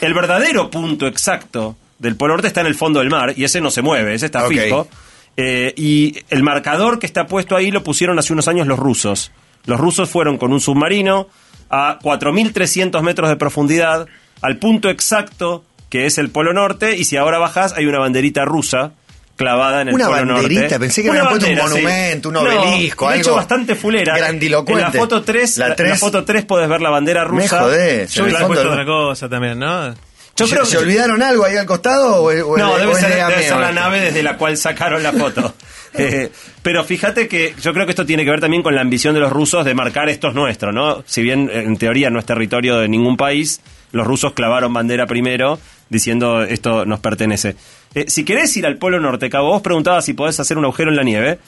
El 0.00 0.14
verdadero 0.14 0.70
punto 0.70 1.06
exacto 1.06 1.76
del 1.98 2.16
Polo 2.16 2.34
Norte 2.34 2.48
está 2.48 2.62
en 2.62 2.66
el 2.68 2.74
fondo 2.74 3.00
del 3.00 3.10
mar 3.10 3.34
y 3.36 3.44
ese 3.44 3.60
no 3.60 3.70
se 3.70 3.82
mueve, 3.82 4.14
ese 4.14 4.26
está 4.26 4.46
fijo. 4.46 4.88
Eh, 5.36 5.74
y 5.76 6.16
el 6.30 6.42
marcador 6.42 6.98
que 6.98 7.06
está 7.06 7.26
puesto 7.26 7.54
ahí 7.56 7.70
lo 7.70 7.82
pusieron 7.84 8.18
hace 8.18 8.32
unos 8.32 8.48
años 8.48 8.66
los 8.66 8.78
rusos. 8.78 9.30
Los 9.66 9.78
rusos 9.78 10.08
fueron 10.08 10.38
con 10.38 10.52
un 10.52 10.60
submarino 10.60 11.28
a 11.68 11.98
4.300 12.00 13.02
metros 13.02 13.28
de 13.28 13.36
profundidad 13.36 14.06
al 14.42 14.56
punto 14.58 14.88
exacto 14.88 15.64
que 15.90 16.06
es 16.06 16.16
el 16.16 16.30
Polo 16.30 16.52
Norte 16.54 16.96
y 16.96 17.04
si 17.04 17.16
ahora 17.18 17.38
bajás 17.38 17.74
hay 17.76 17.84
una 17.86 17.98
banderita 17.98 18.44
rusa 18.46 18.92
clavada 19.36 19.82
en 19.82 19.88
el 19.88 19.94
Una 19.94 20.06
Polo 20.06 20.16
banderita, 20.34 20.60
Norte. 20.62 20.78
pensé 20.80 21.02
que 21.02 21.10
Una 21.10 21.20
habían 21.20 21.38
puesto 21.38 21.50
un 21.50 21.56
sí. 21.56 21.62
monumento, 21.62 22.28
un 22.28 22.34
No, 22.34 22.40
obelisco, 22.40 23.10
de 23.10 23.18
hecho 23.18 23.34
bastante 23.34 23.74
fulera. 23.74 24.16
grandilocuente. 24.16 24.86
En 24.86 24.92
la 24.94 24.98
foto 25.00 25.22
3, 25.22 25.58
La 25.58 25.68
la, 25.68 25.76
tres- 25.76 25.90
la 25.90 25.96
foto 25.96 26.24
3 26.24 26.44
podés 26.44 26.68
ver 26.68 26.80
la 26.80 26.90
bandera 26.90 27.22
Me 27.24 27.42
rusa. 27.42 27.60
jodés, 27.60 28.12
Yo 28.14 28.24
hubiera 28.24 28.46
puesto 28.46 28.64
no. 28.64 28.70
otra 28.72 28.84
cosa 28.84 29.28
también, 29.28 29.58
¿no? 29.58 29.94
Yo 30.36 30.46
¿Se, 30.46 30.54
creo 30.54 30.64
se 30.64 30.76
que 30.76 30.82
olvidaron 30.84 31.22
algo 31.22 31.44
ahí 31.44 31.56
al 31.56 31.66
costado? 31.66 32.22
O, 32.22 32.28
o- 32.52 32.56
No, 32.56 32.78
debe 32.78 32.94
ser, 32.94 33.08
de 33.10 33.16
debe 33.16 33.22
ameo 33.22 33.38
ser 33.48 33.56
la 33.58 33.72
nave 33.72 34.00
desde 34.00 34.22
la 34.22 34.36
cual 34.36 34.56
sacaron 34.56 35.02
la 35.02 35.12
foto. 35.12 35.54
Eh, 35.92 36.30
pero 36.62 36.84
fíjate 36.84 37.26
que 37.26 37.52
yo 37.60 37.72
creo 37.74 37.84
que 37.84 37.90
esto 37.90 38.06
tiene 38.06 38.24
que 38.24 38.30
ver 38.30 38.38
también 38.40 38.62
con 38.62 38.76
la 38.76 38.80
ambición 38.80 39.12
de 39.12 39.18
los 39.18 39.32
rusos 39.32 39.64
de 39.64 39.74
marcar 39.74 40.08
esto 40.08 40.28
es 40.28 40.34
nuestro, 40.34 40.70
¿no? 40.70 41.02
Si 41.04 41.20
bien 41.20 41.50
en 41.52 41.76
teoría 41.78 42.10
no 42.10 42.20
es 42.20 42.26
territorio 42.26 42.78
de 42.78 42.86
ningún 42.86 43.16
país, 43.16 43.60
los 43.90 44.06
rusos 44.06 44.32
clavaron 44.32 44.72
bandera 44.72 45.08
primero 45.08 45.58
diciendo 45.90 46.42
esto 46.42 46.86
nos 46.86 47.00
pertenece. 47.00 47.56
Eh, 47.94 48.06
si 48.08 48.24
querés 48.24 48.56
ir 48.56 48.64
al 48.66 48.78
Polo 48.78 48.98
Norte, 49.00 49.28
Cabo, 49.28 49.48
vos 49.50 49.60
preguntabas 49.62 50.04
si 50.06 50.14
podés 50.14 50.40
hacer 50.40 50.56
un 50.56 50.64
agujero 50.64 50.90
en 50.90 50.96
la 50.96 51.02
nieve. 51.02 51.38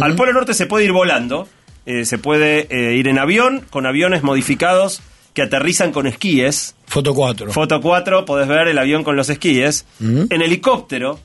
Al 0.00 0.14
Polo 0.16 0.32
Norte 0.32 0.54
se 0.54 0.66
puede 0.66 0.84
ir 0.86 0.92
volando, 0.92 1.48
eh, 1.86 2.04
se 2.04 2.18
puede 2.18 2.66
eh, 2.70 2.96
ir 2.96 3.06
en 3.08 3.18
avión, 3.18 3.64
con 3.70 3.86
aviones 3.86 4.22
modificados 4.22 5.02
que 5.34 5.42
aterrizan 5.42 5.92
con 5.92 6.06
esquíes. 6.08 6.74
Foto 6.86 7.14
4. 7.14 7.52
Foto 7.52 7.80
4, 7.80 8.24
podés 8.24 8.48
ver 8.48 8.66
el 8.68 8.78
avión 8.78 9.04
con 9.04 9.14
los 9.16 9.28
esquíes. 9.30 9.84
En 10.00 10.42
helicóptero, 10.42 11.20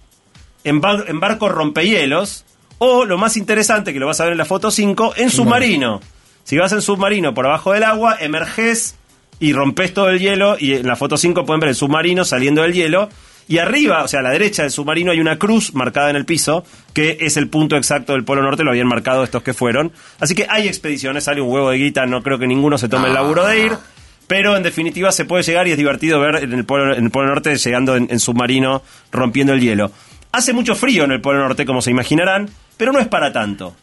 en, 0.63 0.79
bar- 0.81 1.05
en 1.07 1.19
barco 1.19 1.49
rompehielos. 1.49 2.45
O 2.77 3.05
lo 3.05 3.17
más 3.17 3.37
interesante, 3.37 3.93
que 3.93 3.99
lo 3.99 4.05
vas 4.07 4.19
a 4.19 4.25
ver 4.25 4.33
en 4.33 4.37
la 4.37 4.45
foto 4.45 4.69
5, 4.69 5.13
en 5.17 5.29
submarino. 5.29 6.01
Si 6.43 6.57
vas 6.57 6.71
en 6.73 6.81
submarino 6.81 7.33
por 7.33 7.45
abajo 7.47 7.71
del 7.71 7.83
agua, 7.83 8.17
emerges 8.19 8.95
y 9.39 9.53
rompes 9.53 9.93
todo 9.93 10.09
el 10.09 10.19
hielo. 10.19 10.57
Y 10.59 10.73
en 10.73 10.87
la 10.87 10.95
foto 10.95 11.17
5 11.17 11.45
pueden 11.45 11.59
ver 11.59 11.69
el 11.69 11.75
submarino 11.75 12.25
saliendo 12.25 12.61
del 12.61 12.73
hielo. 12.73 13.09
Y 13.47 13.59
arriba, 13.59 14.03
o 14.03 14.07
sea, 14.07 14.21
a 14.21 14.23
la 14.23 14.31
derecha 14.31 14.63
del 14.63 14.71
submarino 14.71 15.11
hay 15.11 15.19
una 15.19 15.37
cruz 15.37 15.73
marcada 15.75 16.09
en 16.09 16.15
el 16.15 16.25
piso, 16.25 16.63
que 16.93 17.17
es 17.21 17.37
el 17.37 17.47
punto 17.47 17.75
exacto 17.75 18.13
del 18.13 18.23
Polo 18.23 18.41
Norte, 18.41 18.63
lo 18.63 18.71
habían 18.71 18.87
marcado 18.87 19.23
estos 19.23 19.43
que 19.43 19.53
fueron. 19.53 19.91
Así 20.19 20.33
que 20.33 20.47
hay 20.49 20.67
expediciones, 20.67 21.25
sale 21.25 21.41
un 21.41 21.51
huevo 21.51 21.69
de 21.69 21.77
guita, 21.77 22.07
no 22.07 22.23
creo 22.23 22.39
que 22.39 22.47
ninguno 22.47 22.79
se 22.79 22.89
tome 22.89 23.07
el 23.07 23.13
laburo 23.13 23.45
de 23.45 23.59
ir. 23.59 23.71
Pero 24.27 24.57
en 24.57 24.63
definitiva 24.63 25.11
se 25.11 25.25
puede 25.25 25.43
llegar 25.43 25.67
y 25.67 25.71
es 25.71 25.77
divertido 25.77 26.19
ver 26.19 26.43
en 26.43 26.53
el 26.53 26.65
Polo, 26.65 26.95
en 26.95 27.03
el 27.03 27.11
Polo 27.11 27.27
Norte 27.27 27.55
llegando 27.55 27.95
en, 27.95 28.07
en 28.09 28.19
submarino 28.19 28.81
rompiendo 29.11 29.53
el 29.53 29.61
hielo. 29.61 29.91
Hace 30.31 30.51
mucho 30.51 30.73
frío 30.73 31.03
en 31.03 31.11
el 31.11 31.21
Polo 31.21 31.39
Norte, 31.39 31.67
como 31.67 31.83
se 31.83 31.91
imaginarán, 31.91 32.49
pero 32.77 32.91
no 32.91 32.99
es 32.99 33.07
para 33.07 33.31
tanto. 33.31 33.75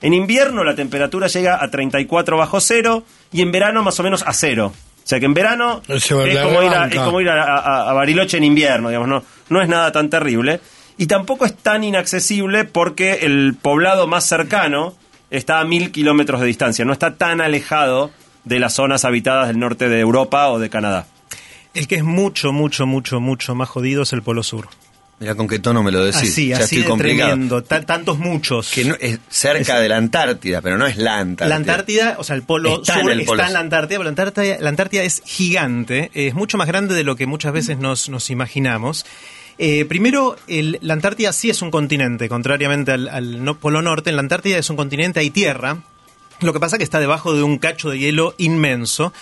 En 0.00 0.14
invierno 0.14 0.62
la 0.62 0.76
temperatura 0.76 1.26
llega 1.26 1.62
a 1.62 1.68
34 1.68 2.36
bajo 2.36 2.60
cero 2.60 3.04
y 3.32 3.42
en 3.42 3.50
verano 3.50 3.82
más 3.82 3.98
o 3.98 4.02
menos 4.04 4.22
a 4.24 4.32
cero. 4.32 4.72
O 5.10 5.12
sea 5.12 5.18
que 5.18 5.26
en 5.26 5.34
verano 5.34 5.82
es 5.88 6.06
como, 6.08 6.62
ir 6.62 6.70
a, 6.70 6.78
banca. 6.82 6.94
es 6.96 7.00
como 7.02 7.20
ir 7.20 7.28
a, 7.30 7.42
a- 7.42 7.90
a 7.90 7.92
Bariloche 7.92 8.36
en 8.36 8.44
invierno, 8.44 8.90
digamos, 8.90 9.08
no, 9.08 9.24
no 9.48 9.60
es 9.60 9.68
nada 9.68 9.90
tan 9.90 10.08
terrible. 10.08 10.60
Y 10.98 11.06
tampoco 11.06 11.46
es 11.46 11.56
tan 11.56 11.82
inaccesible 11.82 12.64
porque 12.64 13.14
el 13.22 13.56
poblado 13.60 14.06
más 14.06 14.24
cercano 14.24 14.94
está 15.30 15.58
a 15.58 15.64
mil 15.64 15.90
kilómetros 15.90 16.40
de 16.40 16.46
distancia, 16.46 16.84
no 16.84 16.92
está 16.92 17.16
tan 17.16 17.40
alejado 17.40 18.12
de 18.44 18.60
las 18.60 18.74
zonas 18.74 19.04
habitadas 19.04 19.48
del 19.48 19.58
norte 19.58 19.88
de 19.88 19.98
Europa 19.98 20.48
o 20.50 20.58
de 20.60 20.70
Canadá. 20.70 21.06
El 21.74 21.88
que 21.88 21.96
es 21.96 22.04
mucho, 22.04 22.52
mucho, 22.52 22.86
mucho, 22.86 23.18
mucho 23.20 23.54
más 23.56 23.68
jodido 23.68 24.02
es 24.02 24.12
el 24.12 24.22
Polo 24.22 24.42
Sur. 24.44 24.68
Mira 25.20 25.34
con 25.34 25.46
qué 25.46 25.58
tono 25.58 25.82
me 25.82 25.92
lo 25.92 26.02
decís. 26.02 26.22
así, 26.32 26.48
ya 26.48 26.56
así 26.56 26.78
estoy 26.80 26.96
de 26.96 26.98
tremendo. 27.04 27.62
Tantos 27.62 28.18
muchos. 28.18 28.70
Que 28.72 28.86
no- 28.86 28.96
es 28.98 29.18
cerca 29.28 29.78
de 29.78 29.88
la 29.88 29.98
Antártida, 29.98 30.62
pero 30.62 30.78
no 30.78 30.86
es 30.86 30.96
la 30.96 31.18
Antártida. 31.18 31.48
La 31.50 31.56
Antártida, 31.56 32.16
o 32.18 32.24
sea, 32.24 32.36
el 32.36 32.42
polo 32.42 32.80
Está 32.80 32.94
en 32.94 33.00
sur 33.00 33.10
polo 33.10 33.20
está 33.42 33.46
en 33.48 33.52
la. 33.52 33.60
Antártida, 33.60 33.98
pero 33.98 34.04
la 34.04 34.08
Antártida, 34.08 34.56
la 34.60 34.68
Antártida 34.70 35.02
es 35.02 35.22
gigante, 35.26 36.10
es 36.14 36.32
mucho 36.34 36.56
más 36.56 36.66
grande 36.66 36.94
de 36.94 37.04
lo 37.04 37.16
que 37.16 37.26
muchas 37.26 37.52
veces 37.52 37.78
nos, 37.78 38.08
nos 38.08 38.30
imaginamos. 38.30 39.04
Eh, 39.58 39.84
primero, 39.84 40.36
el- 40.48 40.78
la 40.80 40.94
Antártida 40.94 41.34
sí 41.34 41.50
es 41.50 41.60
un 41.60 41.70
continente, 41.70 42.30
contrariamente 42.30 42.92
al, 42.92 43.06
al 43.08 43.44
no- 43.44 43.58
Polo 43.58 43.82
Norte. 43.82 44.08
En 44.08 44.16
la 44.16 44.20
Antártida 44.22 44.56
es 44.56 44.70
un 44.70 44.76
continente, 44.76 45.20
hay 45.20 45.28
tierra. 45.28 45.76
Lo 46.40 46.54
que 46.54 46.60
pasa 46.60 46.76
es 46.76 46.78
que 46.78 46.84
está 46.84 46.98
debajo 46.98 47.34
de 47.34 47.42
un 47.42 47.58
cacho 47.58 47.90
de 47.90 47.98
hielo 47.98 48.34
inmenso. 48.38 49.12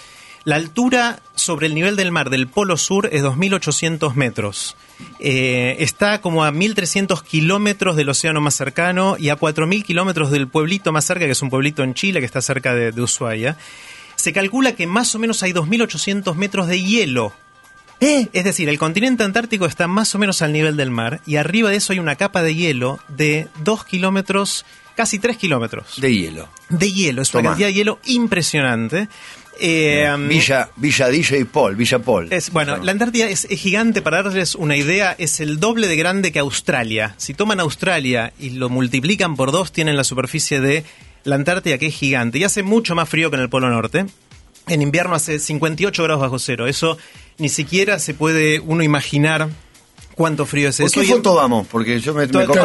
La 0.49 0.57
altura 0.57 1.21
sobre 1.35 1.67
el 1.67 1.75
nivel 1.75 1.95
del 1.95 2.11
mar 2.11 2.31
del 2.31 2.49
Polo 2.49 2.78
Sur 2.78 3.11
es 3.12 3.23
2.800 3.23 4.14
metros. 4.14 4.76
Eh, 5.21 5.76
está 5.81 6.23
como 6.23 6.43
a 6.43 6.50
1.300 6.50 7.23
kilómetros 7.23 7.97
del 7.97 8.09
océano 8.09 8.40
más 8.40 8.55
cercano 8.55 9.17
y 9.19 9.28
a 9.28 9.37
4.000 9.37 9.83
kilómetros 9.83 10.31
del 10.31 10.49
pueblito 10.49 10.90
más 10.90 11.05
cerca, 11.05 11.26
que 11.26 11.33
es 11.33 11.43
un 11.43 11.50
pueblito 11.50 11.83
en 11.83 11.93
Chile 11.93 12.21
que 12.21 12.25
está 12.25 12.40
cerca 12.40 12.73
de, 12.75 12.93
de 12.93 13.02
Ushuaia. 13.02 13.59
Se 14.17 14.33
calcula 14.33 14.75
que 14.75 14.87
más 14.87 15.14
o 15.14 15.19
menos 15.19 15.43
hay 15.43 15.52
2.800 15.52 16.35
metros 16.35 16.67
de 16.67 16.81
hielo. 16.83 17.35
Es 18.00 18.45
decir, 18.45 18.71
el 18.71 18.78
continente 18.78 19.25
antártico 19.25 19.67
está 19.67 19.87
más 19.87 20.14
o 20.14 20.19
menos 20.19 20.40
al 20.40 20.55
nivel 20.55 20.78
del 20.78 20.90
mar 20.90 21.21
y 21.26 21.37
arriba 21.37 21.69
de 21.69 21.76
eso 21.76 21.93
hay 21.93 21.99
una 21.99 22.17
capa 22.17 22.43
de 22.43 22.55
hielo 22.55 23.00
de 23.09 23.49
2 23.64 23.85
kilómetros, 23.85 24.64
casi 24.95 25.19
3 25.19 25.37
kilómetros 25.37 26.00
De 26.00 26.14
hielo. 26.14 26.49
de 26.69 26.93
hielo. 26.93 27.23
Es 27.23 27.35
una 27.35 27.50
cantidad 27.50 27.67
de 27.67 27.75
hielo 27.75 27.99
impresionante. 28.07 29.09
Eh, 29.60 30.08
um, 30.14 30.28
Villa, 30.28 30.70
Villa 30.76 31.08
DJ 31.08 31.44
Paul, 31.46 31.74
Villa 31.76 31.98
Paul. 31.98 32.28
Es, 32.32 32.50
bueno, 32.50 32.76
No. 32.76 32.84
la 32.84 32.92
Antártida 32.92 33.28
es, 33.28 33.46
es 33.50 33.60
gigante, 33.60 34.02
para 34.02 34.22
darles 34.22 34.54
una 34.54 34.76
idea, 34.76 35.14
es 35.18 35.40
el 35.40 35.58
doble 35.58 35.86
de 35.88 35.96
grande 35.96 36.30
que 36.32 36.38
Australia. 36.38 37.14
Si 37.16 37.34
toman 37.34 37.60
Australia 37.60 38.32
y 38.38 38.50
lo 38.50 38.68
multiplican 38.68 39.34
por 39.36 39.50
dos, 39.52 39.72
tienen 39.72 39.96
la 39.96 40.04
superficie 40.04 40.60
de 40.60 40.84
la 41.24 41.34
Antártida, 41.34 41.78
que 41.78 41.86
es 41.86 41.94
gigante. 41.94 42.38
Y 42.38 42.44
hace 42.44 42.62
mucho 42.62 42.94
más 42.94 43.08
frío 43.08 43.30
que 43.30 43.36
en 43.36 43.42
el 43.42 43.48
Polo 43.48 43.68
Norte. 43.70 44.06
En 44.68 44.82
invierno 44.82 45.14
hace 45.14 45.38
58 45.38 46.02
grados 46.04 46.20
bajo 46.20 46.38
cero. 46.38 46.66
Eso 46.66 46.98
ni 47.38 47.48
siquiera 47.48 47.98
se 47.98 48.14
puede 48.14 48.60
uno 48.60 48.82
imaginar 48.82 49.48
cuánto 50.18 50.44
frío 50.44 50.68
es 50.68 50.76
¿Por 50.76 50.87
eso. 50.87 51.00
qué 51.00 51.06
Y 51.06 51.10
en- 51.10 51.16
foto 51.16 51.34
vamos? 51.37 51.66
Porque 51.68 51.98
yo 52.00 52.12
me, 52.12 52.26
me 52.26 52.42
estamos 52.42 52.58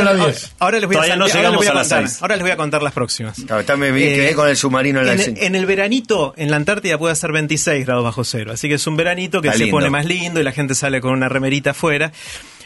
en 0.00 0.04
la 0.04 0.14
10. 0.14 0.52
ahora 0.58 0.78
les 0.80 0.86
voy 0.88 0.96
a, 0.96 0.98
Todavía 0.98 1.16
no 1.16 1.26
llegamos 1.28 1.66
a 1.66 1.70
a 1.70 1.74
las 1.74 1.88
contar. 1.88 2.08
seis. 2.08 2.22
Ahora 2.22 2.34
les 2.36 2.42
voy 2.42 2.50
a 2.50 2.56
contar 2.56 2.82
las 2.82 2.92
próximas. 2.92 3.38
Está- 3.38 3.76
me, 3.76 3.92
quedé 3.92 4.34
con 4.34 4.48
el 4.48 4.56
submarino 4.56 5.00
en 5.00 5.06
la 5.06 5.12
en, 5.14 5.54
el 5.54 5.66
veranito, 5.66 6.34
en 6.36 6.50
la 6.50 6.56
Antártida 6.56 6.98
puede 6.98 7.14
ser 7.14 7.30
26 7.30 7.86
grados 7.86 8.02
bajo 8.02 8.24
cero. 8.24 8.50
Así 8.52 8.68
que 8.68 8.74
es 8.74 8.86
un 8.88 8.96
veranito 8.96 9.40
que 9.42 9.48
Está 9.48 9.58
se 9.58 9.64
lindo. 9.64 9.76
pone 9.76 9.90
más 9.90 10.06
lindo 10.06 10.40
y 10.40 10.42
la 10.42 10.52
gente 10.52 10.74
sale 10.74 11.00
con 11.00 11.12
una 11.12 11.28
remerita 11.28 11.70
afuera. 11.70 12.10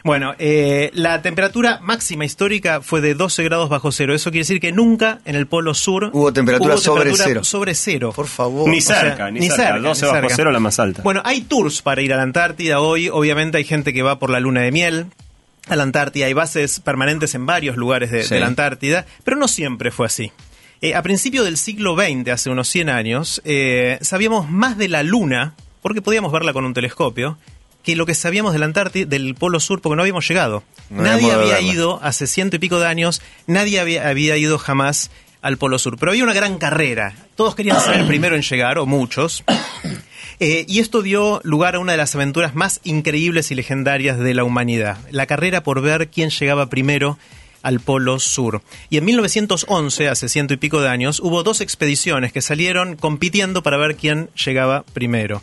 Bueno, 0.06 0.34
eh, 0.38 0.90
la 0.94 1.20
temperatura 1.20 1.80
máxima 1.82 2.24
histórica 2.24 2.80
fue 2.80 3.00
de 3.00 3.14
12 3.14 3.42
grados 3.42 3.68
bajo 3.68 3.90
cero. 3.90 4.14
Eso 4.14 4.30
quiere 4.30 4.42
decir 4.42 4.60
que 4.60 4.70
nunca 4.72 5.18
en 5.24 5.34
el 5.34 5.46
polo 5.48 5.74
sur 5.74 6.10
Hubo 6.12 6.32
temperatura 6.32 6.76
sobre 6.76 7.00
temperatura 7.10 7.24
cero. 7.28 7.44
sobre 7.44 7.74
cero. 7.74 8.12
Por 8.14 8.28
favor. 8.28 8.68
Ni 8.70 8.78
O 8.78 8.80
sea, 8.80 9.00
cerca, 9.00 9.30
ni, 9.32 9.48
cerca. 9.48 9.78
12 9.78 10.02
ni 10.06 10.08
bajo 10.12 10.20
cerca. 10.22 10.36
cero 10.36 10.52
la 10.52 10.60
más 10.60 10.78
alta. 10.78 11.02
Bueno, 11.02 11.20
hay 11.24 11.40
tours 11.40 11.82
para 11.82 12.02
ir 12.02 12.12
a 12.14 12.16
la 12.16 12.22
Antártida 12.22 12.78
hoy. 12.80 13.08
Obviamente 13.08 13.58
hay 13.58 13.64
gente 13.64 13.92
que 13.92 14.02
va 14.02 14.18
por 14.20 14.30
la 14.30 14.38
luna 14.40 14.60
de 14.62 14.70
miel 14.70 15.06
a 15.68 15.74
la 15.74 15.82
Antártida. 15.82 16.26
Hay 16.26 16.32
bases 16.34 16.78
permanentes 16.78 17.34
en 17.34 17.44
varios 17.44 17.76
lugares 17.76 18.12
de, 18.12 18.22
Sí. 18.22 18.32
de 18.34 18.38
la 18.40 18.46
Antártida, 18.46 19.06
pero 19.24 19.36
no 19.36 19.48
siempre 19.48 19.90
fue 19.90 20.06
así. 20.06 20.30
Eh, 20.82 20.94
a 20.94 21.02
principios 21.02 21.44
del 21.46 21.56
siglo 21.56 21.96
XX, 21.96 22.28
hace 22.30 22.48
unos 22.50 22.68
100 22.68 22.90
años, 22.90 23.42
eh, 23.44 23.98
sabíamos 24.02 24.48
más 24.48 24.78
de 24.78 24.88
la 24.88 25.02
luna, 25.02 25.54
porque 25.82 26.00
podíamos 26.00 26.30
verla 26.30 26.52
con 26.52 26.64
un 26.64 26.74
telescopio, 26.74 27.38
que 27.86 27.94
lo 27.94 28.04
que 28.04 28.16
sabíamos 28.16 28.52
de 28.52 28.58
la 28.58 28.66
Antártida, 28.66 29.06
del 29.06 29.36
Polo 29.36 29.60
Sur, 29.60 29.80
porque 29.80 29.94
no 29.94 30.02
habíamos 30.02 30.26
llegado. 30.26 30.64
No 30.90 31.04
nadie 31.04 31.30
había 31.30 31.60
ido 31.60 32.00
hace 32.02 32.26
ciento 32.26 32.56
y 32.56 32.58
pico 32.58 32.80
de 32.80 32.88
años, 32.88 33.22
nadie 33.46 33.78
había, 33.78 34.08
había 34.08 34.36
ido 34.36 34.58
jamás 34.58 35.12
al 35.40 35.56
Polo 35.56 35.78
Sur. 35.78 35.96
Pero 35.96 36.10
había 36.10 36.24
una 36.24 36.34
gran 36.34 36.58
carrera. 36.58 37.14
Todos 37.36 37.54
querían 37.54 37.80
ser 37.80 37.94
el 37.94 38.06
primero 38.08 38.34
en 38.34 38.42
llegar, 38.42 38.78
o 38.78 38.86
muchos. 38.86 39.44
Eh, 40.38 40.66
y 40.68 40.80
esto 40.80 41.00
dio 41.00 41.40
lugar 41.44 41.76
a 41.76 41.78
una 41.78 41.92
de 41.92 41.96
las 41.96 42.14
aventuras 42.14 42.54
más 42.54 42.82
increíbles 42.84 43.50
y 43.50 43.54
legendarias 43.54 44.18
de 44.18 44.34
la 44.34 44.44
humanidad. 44.44 44.98
La 45.10 45.24
carrera 45.24 45.62
por 45.62 45.80
ver 45.80 46.10
quién 46.10 46.28
llegaba 46.28 46.68
primero 46.68 47.16
al 47.62 47.80
Polo 47.80 48.18
Sur. 48.18 48.60
Y 48.90 48.98
en 48.98 49.06
1911, 49.06 50.10
hace 50.10 50.28
ciento 50.28 50.52
y 50.52 50.58
pico 50.58 50.82
de 50.82 50.90
años, 50.90 51.20
hubo 51.20 51.42
dos 51.42 51.62
expediciones 51.62 52.34
que 52.34 52.42
salieron 52.42 52.96
compitiendo 52.96 53.62
para 53.62 53.78
ver 53.78 53.96
quién 53.96 54.28
llegaba 54.34 54.84
primero. 54.92 55.40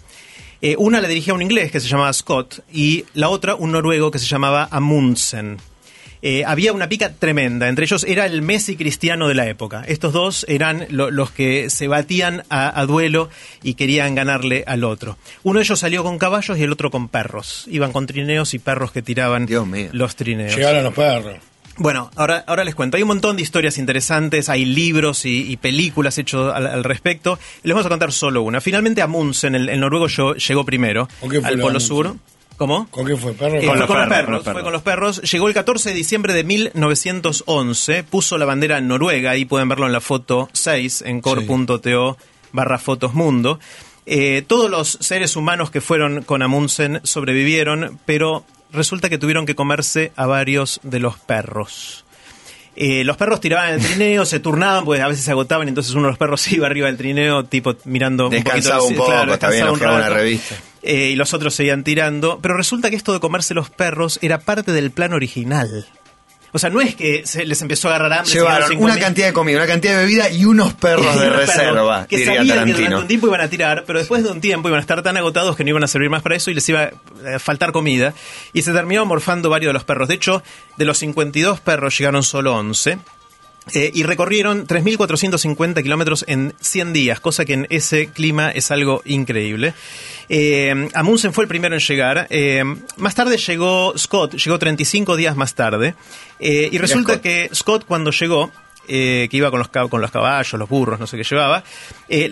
Eh, 0.65 0.75
una 0.77 1.01
la 1.01 1.09
dirigía 1.09 1.33
un 1.33 1.41
inglés 1.41 1.71
que 1.73 1.81
se 1.81 1.89
llamaba 1.89 2.13
Scott 2.13 2.61
y 2.71 3.03
la 3.15 3.27
otra 3.27 3.53
un 3.55 3.73
noruego 3.73 4.11
que 4.11 4.17
se 4.19 4.27
llamaba 4.27 4.69
Amundsen. 4.71 5.57
Eh, 6.21 6.45
había 6.45 6.71
una 6.71 6.87
pica 6.87 7.11
tremenda. 7.11 7.67
Entre 7.67 7.83
ellos 7.83 8.05
era 8.07 8.25
el 8.25 8.41
Messi 8.41 8.77
cristiano 8.77 9.27
de 9.27 9.33
la 9.35 9.45
época. 9.49 9.83
Estos 9.85 10.13
dos 10.13 10.45
eran 10.47 10.85
lo- 10.89 11.11
los 11.11 11.31
que 11.31 11.69
se 11.69 11.89
batían 11.89 12.43
a, 12.49 12.79
a 12.79 12.85
duelo 12.85 13.29
y 13.61 13.73
querían 13.73 14.15
ganarle 14.15 14.63
al 14.65 14.85
otro. 14.85 15.17
Uno 15.43 15.59
de 15.59 15.63
ellos 15.65 15.79
salió 15.81 16.01
con 16.01 16.17
caballos 16.17 16.57
y 16.57 16.63
el 16.63 16.71
otro 16.71 16.89
con 16.91 17.09
perros. 17.09 17.65
Iban 17.69 17.91
con 17.91 18.07
trineos 18.07 18.53
y 18.53 18.59
perros 18.59 18.93
que 18.93 19.01
tiraban 19.01 19.45
Dios 19.45 19.67
mío. 19.67 19.89
los 19.91 20.15
trineos. 20.15 20.55
Llegaron 20.55 20.85
los 20.85 20.93
perros. 20.93 21.35
Bueno, 21.77 22.11
ahora, 22.15 22.43
ahora 22.47 22.63
les 22.63 22.75
cuento. 22.75 22.97
Hay 22.97 23.03
un 23.03 23.07
montón 23.07 23.35
de 23.35 23.41
historias 23.41 23.77
interesantes, 23.79 24.47
hay 24.49 24.63
libros 24.65 25.25
y, 25.25 25.51
y 25.51 25.57
películas 25.57 26.17
hechos 26.19 26.53
al, 26.53 26.67
al 26.67 26.83
respecto. 26.83 27.39
Les 27.63 27.73
vamos 27.73 27.85
a 27.85 27.89
contar 27.89 28.11
solo 28.11 28.43
una. 28.43 28.61
Finalmente 28.61 29.01
Amundsen, 29.01 29.55
el, 29.55 29.69
el 29.69 29.79
noruego, 29.79 30.07
llegó, 30.07 30.35
llegó 30.35 30.63
primero 30.65 31.07
¿Con 31.19 31.29
qué 31.31 31.39
fue 31.41 31.49
al 31.49 31.57
lo 31.57 31.63
Polo? 31.63 31.79
Sur. 31.79 32.15
¿Cómo? 32.57 32.87
¿Con 32.91 33.07
qué 33.07 33.17
fue, 33.17 33.33
perro? 33.33 33.55
Eh, 33.59 33.65
Con 33.65 33.69
fue 33.69 33.77
los 33.79 33.87
con 33.87 33.95
perros, 33.97 34.09
perros, 34.09 34.25
con 34.25 34.33
los 34.35 34.43
fue 34.43 34.53
perros. 34.53 34.63
con 34.63 34.73
los 34.73 34.81
perros. 34.83 35.31
Llegó 35.31 35.47
el 35.47 35.53
14 35.55 35.89
de 35.89 35.95
diciembre 35.95 36.33
de 36.33 36.43
1911, 36.43 38.03
puso 38.03 38.37
la 38.37 38.45
bandera 38.45 38.79
noruega, 38.79 39.31
ahí 39.31 39.45
pueden 39.45 39.67
verlo 39.69 39.87
en 39.87 39.91
la 39.93 40.01
foto 40.01 40.49
6 40.53 41.03
en 41.07 41.21
core.to 41.21 42.17
barra 42.51 42.77
fotos 42.77 43.15
mundo. 43.15 43.59
Eh, 44.05 44.43
todos 44.45 44.69
los 44.69 44.97
seres 45.01 45.35
humanos 45.35 45.71
que 45.71 45.81
fueron 45.81 46.21
con 46.23 46.41
Amundsen 46.43 46.99
sobrevivieron, 47.03 47.99
pero 48.05 48.45
resulta 48.73 49.09
que 49.09 49.17
tuvieron 49.17 49.45
que 49.45 49.55
comerse 49.55 50.11
a 50.15 50.25
varios 50.25 50.79
de 50.83 50.99
los 50.99 51.17
perros. 51.17 52.03
Eh, 52.75 53.03
los 53.03 53.17
perros 53.17 53.39
tiraban 53.39 53.75
el 53.75 53.81
trineo, 53.81 54.25
se 54.25 54.39
turnaban, 54.39 54.83
pues 54.83 54.99
a 54.99 55.07
veces 55.07 55.23
se 55.23 55.31
agotaban, 55.31 55.67
entonces 55.67 55.93
uno 55.93 56.03
de 56.05 56.09
los 56.09 56.17
perros 56.17 56.45
iba 56.51 56.65
arriba 56.65 56.87
del 56.87 56.97
trineo, 56.97 57.45
tipo 57.45 57.75
mirando 57.85 58.29
Descansaba 58.29 58.81
un 58.81 58.89
un 58.89 58.95
poquito. 58.95 59.15
poco, 59.15 59.37
claro, 59.37 59.53
bien, 59.53 59.69
un 59.69 59.79
una 59.79 60.09
revista. 60.09 60.55
Eh, 60.81 61.11
y 61.11 61.15
los 61.15 61.33
otros 61.33 61.53
seguían 61.53 61.83
tirando. 61.83 62.39
Pero 62.41 62.57
resulta 62.57 62.89
que 62.89 62.95
esto 62.95 63.13
de 63.13 63.19
comerse 63.19 63.53
los 63.53 63.69
perros 63.69 64.19
era 64.21 64.39
parte 64.39 64.71
del 64.73 64.91
plan 64.91 65.13
original. 65.13 65.87
O 66.55 66.59
sea, 66.59 66.69
no 66.69 66.81
es 66.81 66.95
que 66.95 67.25
se 67.25 67.45
les 67.45 67.59
empezó 67.63 67.89
a 67.89 67.95
agarrar 67.95 68.19
hambre. 68.19 68.31
Llevaron 68.31 68.77
una 68.77 68.95
5.000 68.95 68.99
cantidad 68.99 69.27
de 69.27 69.33
comida, 69.33 69.57
una 69.57 69.67
cantidad 69.67 69.93
de 69.97 69.99
bebida 70.03 70.29
y 70.29 70.45
unos 70.45 70.73
perros 70.73 71.19
de 71.19 71.29
reserva, 71.29 72.05
que 72.07 72.17
diría 72.17 72.35
sabían 72.35 72.65
que 72.65 72.73
durante 72.73 72.95
un 72.95 73.07
tiempo 73.07 73.27
iban 73.27 73.41
a 73.41 73.49
tirar, 73.49 73.83
pero 73.87 73.97
después 73.97 74.23
de 74.23 74.29
un 74.29 74.39
tiempo 74.39 74.67
iban 74.67 74.77
a 74.77 74.81
estar 74.81 75.01
tan 75.01 75.17
agotados 75.17 75.55
que 75.55 75.63
no 75.63 75.71
iban 75.71 75.83
a 75.83 75.87
servir 75.87 76.11
más 76.11 76.21
para 76.21 76.35
eso 76.35 76.51
y 76.51 76.53
les 76.53 76.69
iba 76.69 76.91
a 77.35 77.39
faltar 77.39 77.71
comida. 77.71 78.13
Y 78.53 78.61
se 78.61 78.71
terminó 78.71 79.03
morfando 79.05 79.49
varios 79.49 79.69
de 79.69 79.73
los 79.73 79.83
perros. 79.83 80.07
De 80.07 80.13
hecho, 80.13 80.43
de 80.77 80.85
los 80.85 80.99
52 80.99 81.59
perros 81.59 81.97
llegaron 81.97 82.21
solo 82.21 82.55
11. 82.55 82.99
Eh, 83.71 83.91
y 83.93 84.03
recorrieron 84.03 84.67
3.450 84.67 85.81
kilómetros 85.83 86.25
en 86.27 86.53
100 86.59 86.91
días, 86.91 87.19
cosa 87.21 87.45
que 87.45 87.53
en 87.53 87.67
ese 87.69 88.07
clima 88.07 88.51
es 88.51 88.71
algo 88.71 89.01
increíble. 89.05 89.73
Eh, 90.27 90.89
Amundsen 90.93 91.33
fue 91.33 91.45
el 91.45 91.47
primero 91.47 91.73
en 91.73 91.79
llegar. 91.79 92.27
eh, 92.29 92.63
más 92.97 93.15
tarde 93.15 93.37
llegó 93.37 93.97
Scott, 93.97 94.35
llegó 94.35 94.59
35 94.59 95.15
días 95.15 95.37
más 95.37 95.55
tarde. 95.55 95.95
y 96.39 96.77
resulta 96.77 97.13
Scott. 97.13 97.23
que 97.23 97.49
Scott 97.53 97.85
cuando 97.85 98.11
llegó, 98.11 98.51
que 98.85 99.29
iba 99.31 99.49
con 99.49 99.59
los, 99.59 99.69
con 99.69 100.01
los 100.01 100.11
caballos, 100.11 100.59
los 100.59 100.67
burros, 100.67 100.99
no 100.99 101.07
sé 101.07 101.15
qué 101.15 101.23
llevaba, 101.23 101.63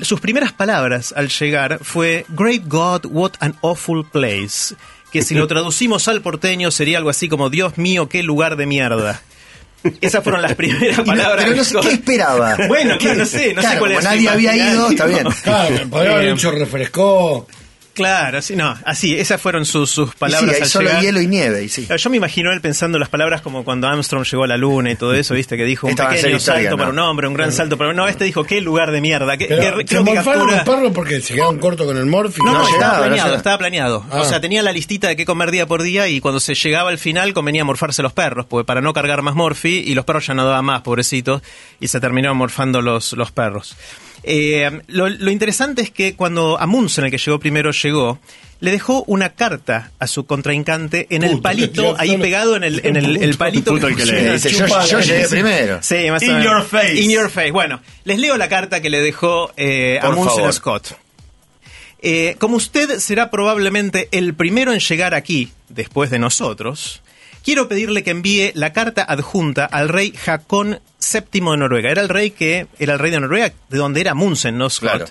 sus 0.01 0.19
primeras 0.19 0.51
palabras 0.51 1.13
al 1.15 1.29
llegar 1.29 1.79
fue 1.81 2.25
Great 2.27 2.63
God, 2.67 3.05
what 3.05 3.31
an 3.39 3.55
awful 3.61 4.05
place. 4.05 4.75
Que 5.13 5.21
si 5.21 5.33
lo 5.33 5.47
traducimos 5.47 6.09
al 6.09 6.21
porteño 6.21 6.71
sería 6.71 6.97
algo 6.97 7.09
así 7.09 7.29
como 7.29 7.49
Dios 7.49 7.77
mío, 7.77 8.09
qué 8.09 8.21
lugar 8.21 8.57
de 8.57 8.65
mierda. 8.65 9.21
Esas 10.01 10.23
fueron 10.23 10.41
las 10.41 10.55
primeras 10.55 10.97
no- 10.99 11.05
palabras. 11.05 11.43
pero 11.45 11.55
no 11.57 11.63
sé 11.63 11.75
qué 11.81 11.89
esperaba. 11.93 12.57
Bueno, 12.67 12.97
claro, 12.97 13.19
no 13.19 13.25
sé, 13.25 13.53
no 13.53 13.61
sé 13.61 13.77
cuál 13.79 13.95
su 13.97 14.01
nadie 14.03 14.29
había 14.29 14.55
ido, 14.55 14.89
está 14.89 15.05
bien. 15.05 15.27
Claro, 15.43 15.89
podría 15.89 16.11
haber 16.13 16.27
Eh, 16.27 16.33
dicho 16.33 16.51
refrescó. 16.51 17.47
Claro, 17.93 18.41
sí, 18.41 18.55
no, 18.55 18.73
así, 18.85 19.17
esas 19.17 19.41
fueron 19.41 19.65
sus, 19.65 19.91
sus 19.91 20.11
Y 20.13 20.17
palabras 20.17 20.49
sí, 20.51 20.55
hay 20.55 20.61
al 20.61 20.67
solo 20.69 20.87
llegar. 20.87 21.03
hielo 21.03 21.21
y 21.21 21.27
nieve, 21.27 21.63
y 21.63 21.69
sí. 21.69 21.87
Yo 21.97 22.09
me 22.09 22.17
imagino 22.17 22.51
él 22.53 22.61
pensando 22.61 22.97
las 22.97 23.09
palabras 23.09 23.41
como 23.41 23.65
cuando 23.65 23.87
Armstrong 23.87 24.23
llegó 24.25 24.45
a 24.45 24.47
la 24.47 24.55
luna 24.55 24.91
y 24.91 24.95
todo 24.95 25.13
eso, 25.13 25.33
viste, 25.33 25.57
que 25.57 25.65
dijo 25.65 25.87
un 25.87 25.91
Esta 25.91 26.07
pequeño 26.09 26.37
historia, 26.37 26.61
salto 26.63 26.71
¿no? 26.71 26.77
para 26.77 26.89
un 26.91 26.99
hombre, 26.99 27.27
un 27.27 27.33
gran 27.33 27.51
salto 27.51 27.77
para 27.77 27.89
un... 27.89 27.97
No, 27.97 28.07
este 28.07 28.23
dijo, 28.23 28.45
qué 28.45 28.61
lugar 28.61 28.91
de 28.91 29.01
mierda, 29.01 29.35
qué, 29.35 29.45
Pero, 29.47 29.77
qué- 29.77 29.83
¿Se 29.83 29.85
creo 29.87 30.03
que 30.05 30.13
morfaron 30.13 30.47
los 30.47 30.55
captura... 30.55 30.77
perros 30.77 30.91
porque 30.95 31.21
se 31.21 31.33
quedaron 31.33 31.59
cortos 31.59 31.85
con 31.85 31.97
el 31.97 32.05
morfi? 32.05 32.41
No, 32.45 32.53
no, 32.53 32.59
No 32.59 32.67
estaba 32.69 32.97
planeado, 32.99 33.35
estaba 33.35 33.57
planeado. 33.57 34.05
Ah. 34.09 34.21
O 34.21 34.25
sea, 34.25 34.39
tenía 34.39 34.63
la 34.63 34.71
listita 34.71 35.09
de 35.09 35.15
qué 35.17 35.25
comer 35.25 35.51
día 35.51 35.65
por 35.67 35.83
día 35.83 36.07
y 36.07 36.21
cuando 36.21 36.39
se 36.39 36.55
llegaba 36.55 36.89
al 36.91 36.97
final 36.97 37.33
convenía 37.33 37.65
morfarse 37.65 38.01
los 38.01 38.13
perros, 38.13 38.45
porque 38.47 38.65
para 38.65 38.79
no 38.79 38.93
cargar 38.93 39.21
más 39.21 39.35
morfi 39.35 39.79
y 39.85 39.95
los 39.95 40.05
perros 40.05 40.25
ya 40.27 40.33
no 40.33 40.45
daban 40.45 40.63
más, 40.63 40.81
pobrecitos, 40.81 41.41
y 41.81 41.89
se 41.89 41.99
terminaron 41.99 42.37
morfando 42.37 42.81
los, 42.81 43.11
los 43.13 43.31
perros. 43.33 43.75
Eh, 44.23 44.81
lo, 44.87 45.09
lo 45.09 45.31
interesante 45.31 45.81
es 45.81 45.89
que 45.91 46.15
cuando 46.15 46.59
Amundsen, 46.59 47.05
el 47.05 47.11
que 47.11 47.17
llegó 47.17 47.39
primero, 47.39 47.71
llegó, 47.71 48.19
le 48.59 48.69
dejó 48.71 49.03
una 49.07 49.29
carta 49.29 49.91
a 49.97 50.05
su 50.05 50.25
contrincante 50.27 51.07
en 51.09 51.23
el 51.23 51.41
palito, 51.41 51.95
que 51.95 52.01
ahí 52.03 52.17
pegado 52.17 52.55
en 52.55 52.63
el, 52.63 52.85
en 52.85 52.95
el, 52.95 53.17
el 53.23 53.35
palito. 53.35 53.71
Puto 53.71 53.87
el 53.87 53.95
que. 53.95 54.03
Dice, 54.33 54.51
yo, 54.51 54.99
llegué 54.99 55.27
primero. 55.27 55.79
Sí, 55.81 55.95
más 56.11 56.21
o 56.21 56.25
In 56.25 56.37
menos. 56.37 56.45
your 56.45 56.63
face. 56.63 57.01
In 57.01 57.09
your 57.09 57.29
face. 57.31 57.51
Bueno, 57.51 57.81
les 58.03 58.19
leo 58.19 58.37
la 58.37 58.47
carta 58.49 58.79
que 58.81 58.91
le 58.91 59.01
dejó 59.01 59.51
eh, 59.57 59.97
Amundsen 60.01 60.35
favor. 60.35 60.49
a 60.49 60.53
Scott. 60.53 60.87
Eh, 62.03 62.35
como 62.39 62.55
usted 62.57 62.99
será 62.99 63.29
probablemente 63.31 64.07
el 64.11 64.33
primero 64.35 64.73
en 64.73 64.79
llegar 64.79 65.13
aquí, 65.15 65.51
después 65.69 66.09
de 66.11 66.19
nosotros, 66.19 67.01
quiero 67.43 67.67
pedirle 67.67 68.03
que 68.03 68.11
envíe 68.11 68.51
la 68.53 68.73
carta 68.73 69.03
adjunta 69.03 69.65
al 69.65 69.89
rey 69.89 70.13
Hakon 70.25 70.79
VII 71.01 71.41
de 71.51 71.57
Noruega. 71.57 71.89
Era 71.89 72.01
el 72.01 72.09
rey 72.09 72.31
que 72.31 72.67
era 72.79 72.93
el 72.93 72.99
rey 72.99 73.11
de 73.11 73.19
Noruega, 73.19 73.53
de 73.69 73.77
donde 73.77 74.01
era 74.01 74.11
Amundsen, 74.11 74.57
no 74.57 74.69
Scott. 74.69 74.89
Claro. 74.89 75.05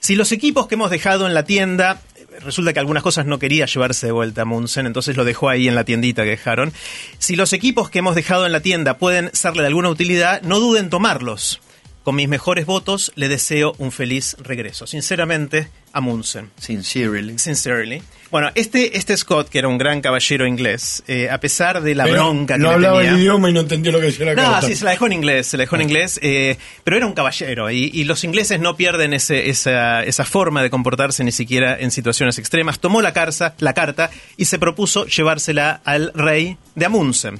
Si 0.00 0.16
los 0.16 0.32
equipos 0.32 0.66
que 0.66 0.74
hemos 0.74 0.90
dejado 0.90 1.28
en 1.28 1.34
la 1.34 1.44
tienda, 1.44 2.02
resulta 2.40 2.72
que 2.72 2.80
algunas 2.80 3.02
cosas 3.02 3.26
no 3.26 3.38
quería 3.38 3.66
llevarse 3.66 4.06
de 4.06 4.12
vuelta 4.12 4.42
a 4.42 4.44
Munsen, 4.44 4.86
entonces 4.86 5.16
lo 5.16 5.24
dejó 5.24 5.48
ahí 5.48 5.68
en 5.68 5.74
la 5.74 5.84
tiendita 5.84 6.24
que 6.24 6.30
dejaron. 6.30 6.72
Si 7.18 7.36
los 7.36 7.52
equipos 7.52 7.90
que 7.90 8.00
hemos 8.00 8.14
dejado 8.14 8.46
en 8.46 8.52
la 8.52 8.60
tienda 8.60 8.98
pueden 8.98 9.30
serle 9.32 9.62
de 9.62 9.68
alguna 9.68 9.90
utilidad, 9.90 10.42
no 10.42 10.58
duden 10.58 10.84
en 10.84 10.90
tomarlos. 10.90 11.60
Con 12.02 12.16
mis 12.16 12.28
mejores 12.28 12.66
votos 12.66 13.12
le 13.14 13.28
deseo 13.28 13.74
un 13.78 13.92
feliz 13.92 14.36
regreso. 14.40 14.86
Sinceramente, 14.88 15.68
Amundsen. 15.92 16.50
Sincerely. 16.58 17.38
Sincerely. 17.38 18.02
Bueno, 18.32 18.50
este, 18.56 18.96
este 18.96 19.16
Scott, 19.16 19.48
que 19.50 19.58
era 19.58 19.68
un 19.68 19.78
gran 19.78 20.00
caballero 20.00 20.46
inglés, 20.46 21.04
eh, 21.06 21.28
a 21.30 21.38
pesar 21.38 21.80
de 21.82 21.94
la 21.94 22.04
Pero 22.04 22.14
bronca 22.24 22.54
que 22.54 22.60
no 22.60 22.68
le 22.70 22.74
hablaba 22.74 22.96
tenía... 22.98 23.12
el 23.12 23.18
idioma 23.20 23.50
y 23.50 23.52
no 23.52 23.60
entendió 23.60 23.92
lo 23.92 24.00
que 24.00 24.06
decía 24.06 24.24
la 24.26 24.34
No, 24.34 24.42
carta. 24.42 24.66
sí, 24.66 24.74
se 24.74 24.84
la 24.84 24.92
dejó 24.92 25.06
en 25.06 25.12
inglés, 25.12 25.46
se 25.46 25.56
la 25.58 25.62
dejó 25.64 25.76
en 25.76 25.82
inglés, 25.82 26.18
eh, 26.22 26.56
pero 26.82 26.96
era 26.96 27.06
un 27.06 27.12
caballero 27.12 27.70
y, 27.70 27.90
y 27.92 28.04
los 28.04 28.24
ingleses 28.24 28.58
no 28.58 28.74
pierden 28.76 29.12
ese- 29.12 29.50
esa, 29.50 30.02
esa 30.02 30.24
forma 30.24 30.62
de 30.62 30.70
comportarse 30.70 31.22
ni 31.24 31.30
siquiera 31.30 31.78
en 31.78 31.90
situaciones 31.90 32.38
extremas. 32.38 32.80
Tomó 32.80 33.02
la, 33.02 33.12
carza- 33.12 33.54
la 33.58 33.74
carta 33.74 34.10
y 34.38 34.46
se 34.46 34.58
propuso 34.58 35.04
llevársela 35.06 35.82
al 35.84 36.10
rey 36.14 36.56
de 36.74 36.86
Amundsen. 36.86 37.38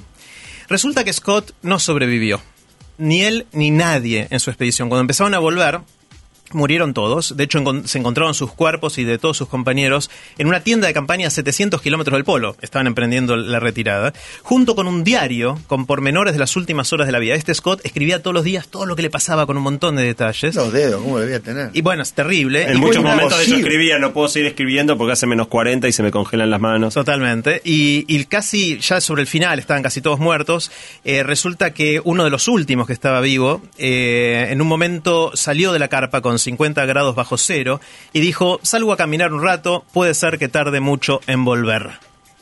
Resulta 0.69 1.03
que 1.03 1.11
Scott 1.11 1.53
no 1.63 1.79
sobrevivió, 1.79 2.39
ni 3.03 3.21
él 3.21 3.45
ni 3.51 3.69
nadie 3.69 4.27
en 4.29 4.39
su 4.39 4.49
expedición. 4.49 4.89
Cuando 4.89 5.01
empezaron 5.01 5.33
a 5.33 5.39
volver, 5.39 5.81
murieron 6.53 6.93
todos. 6.93 7.35
De 7.37 7.43
hecho, 7.43 7.59
encon- 7.59 7.85
se 7.85 7.97
encontraron 7.99 8.33
sus 8.33 8.51
cuerpos 8.53 8.97
y 8.97 9.03
de 9.03 9.17
todos 9.17 9.37
sus 9.37 9.47
compañeros 9.47 10.09
en 10.37 10.47
una 10.47 10.61
tienda 10.61 10.87
de 10.87 10.93
campaña 10.93 11.27
a 11.27 11.31
700 11.31 11.81
kilómetros 11.81 12.15
del 12.15 12.23
polo. 12.23 12.55
Estaban 12.61 12.87
emprendiendo 12.87 13.35
la 13.35 13.59
retirada. 13.59 14.13
Junto 14.41 14.75
con 14.75 14.87
un 14.87 15.03
diario 15.03 15.59
con 15.67 15.85
pormenores 15.85 16.33
de 16.33 16.39
las 16.39 16.55
últimas 16.55 16.91
horas 16.93 17.07
de 17.07 17.11
la 17.13 17.19
vida. 17.19 17.35
Este 17.35 17.53
Scott 17.53 17.81
escribía 17.85 18.21
todos 18.21 18.33
los 18.33 18.43
días 18.43 18.67
todo 18.67 18.85
lo 18.85 18.95
que 18.95 19.01
le 19.01 19.09
pasaba 19.09 19.45
con 19.45 19.57
un 19.57 19.63
montón 19.63 19.95
de 19.95 20.03
detalles. 20.03 20.55
Los 20.55 20.71
dedos, 20.73 21.01
¿cómo 21.01 21.19
debía 21.19 21.39
tener? 21.39 21.69
Y 21.73 21.81
bueno, 21.81 22.03
es 22.03 22.13
terrible. 22.13 22.63
En 22.63 22.77
Y 22.77 22.79
muchos 22.79 23.03
momentos 23.03 23.29
de 23.37 23.43
eso 23.43 23.43
imposible. 23.51 23.61
escribía, 23.69 23.99
no 23.99 24.13
puedo 24.13 24.27
seguir 24.27 24.47
escribiendo 24.47 24.97
porque 24.97 25.13
hace 25.13 25.27
menos 25.27 25.47
40 25.47 25.87
y 25.87 25.91
se 25.91 26.03
me 26.03 26.11
congelan 26.11 26.49
las 26.49 26.59
manos. 26.61 26.93
Totalmente. 26.93 27.61
Y, 27.63 28.05
y 28.07 28.23
casi, 28.25 28.79
ya 28.79 29.01
sobre 29.01 29.21
el 29.21 29.27
final, 29.27 29.59
estaban 29.59 29.83
casi 29.83 30.01
todos 30.01 30.19
muertos. 30.19 30.71
Eh, 31.03 31.23
resulta 31.23 31.73
que 31.73 32.01
uno 32.03 32.23
de 32.23 32.29
los 32.29 32.47
últimos 32.47 32.87
que 32.87 32.93
estaba 32.93 33.21
vivo, 33.21 33.61
eh, 33.77 34.47
en 34.49 34.61
un 34.61 34.67
momento 34.67 35.31
salió 35.35 35.71
de 35.73 35.79
la 35.79 35.87
carpa 35.87 36.21
con 36.21 36.39
50 36.43 36.85
grados 36.85 37.15
bajo 37.15 37.37
cero 37.37 37.79
y 38.13 38.19
dijo, 38.19 38.59
salgo 38.63 38.93
a 38.93 38.97
caminar 38.97 39.33
un 39.33 39.43
rato, 39.43 39.83
puede 39.93 40.13
ser 40.13 40.37
que 40.37 40.47
tarde 40.47 40.79
mucho 40.79 41.21
en 41.27 41.43
volver. 41.45 41.91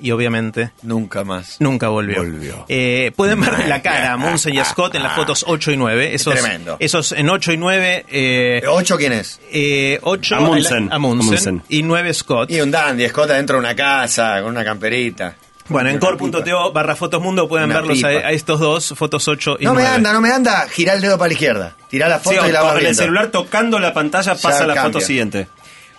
Y 0.04 0.10
obviamente 0.10 0.72
Nunca 0.82 1.24
más. 1.24 1.58
nunca 1.60 1.90
volvió. 1.90 2.18
Volvió. 2.24 2.66
Eh, 2.70 3.12
pueden 3.16 3.40
ver 3.40 3.68
la 3.68 3.84
cara 3.84 4.14
a 4.14 4.18
Munsen 4.18 4.56
y 4.56 4.66
Scott 4.66 4.96
en 4.96 5.04
las 5.04 5.14
fotos 5.16 5.46
8 5.48 5.74
y 5.74 5.78
9. 5.78 6.16
Esos, 6.16 6.34
Tremendo. 6.34 6.78
Esos 6.80 7.12
en 7.12 7.30
8 7.30 7.52
y 7.54 7.58
9... 7.58 8.06
Eh, 8.10 8.64
¿Ocho 8.68 8.98
quién 8.98 9.14
es? 9.14 9.40
eh, 9.52 10.00
8 10.02 10.36
Amundsen. 10.38 10.92
Amundsen, 10.92 11.28
Amundsen. 11.30 11.62
y 11.70 11.84
9 11.84 12.14
Scott. 12.16 12.50
Y 12.50 12.62
un 12.62 12.72
dandy, 12.72 13.08
Scott 13.10 13.30
adentro 13.30 13.58
de 13.58 13.60
una 13.60 13.76
casa, 13.76 14.42
con 14.42 14.50
una 14.50 14.64
camperita. 14.66 15.36
Bueno, 15.72 15.90
en 15.90 16.00
core.to 16.00 16.72
barra 16.74 16.96
fotos 16.96 17.22
mundo 17.22 17.48
pueden 17.48 17.70
Una 17.70 17.82
verlos 17.82 18.04
a, 18.04 18.32
estos 18.32 18.60
dos, 18.60 18.94
fotos 18.96 19.28
8 19.28 19.58
y 19.60 19.66
No 19.66 19.74
me 19.74 19.82
9. 19.82 19.96
anda, 19.96 20.14
no 20.14 20.22
me 20.22 20.32
anda. 20.32 20.68
Girá 20.70 20.94
el 20.94 21.02
dedo 21.02 21.18
para 21.18 21.30
la 21.30 21.34
izquierda. 21.34 21.76
Tirá 21.90 22.08
la 22.08 22.20
foto 22.20 22.48
y 22.48 22.52
la 22.52 22.62
vas 22.62 22.80
en 22.80 22.88
el 22.88 22.96
celular 22.96 23.28
tocando 23.32 23.80
la 23.80 23.94
pantalla 23.94 24.36
pasa 24.36 24.60
Ya 24.60 24.68
la 24.68 24.84
foto 24.84 25.00
siguiente. 25.00 25.48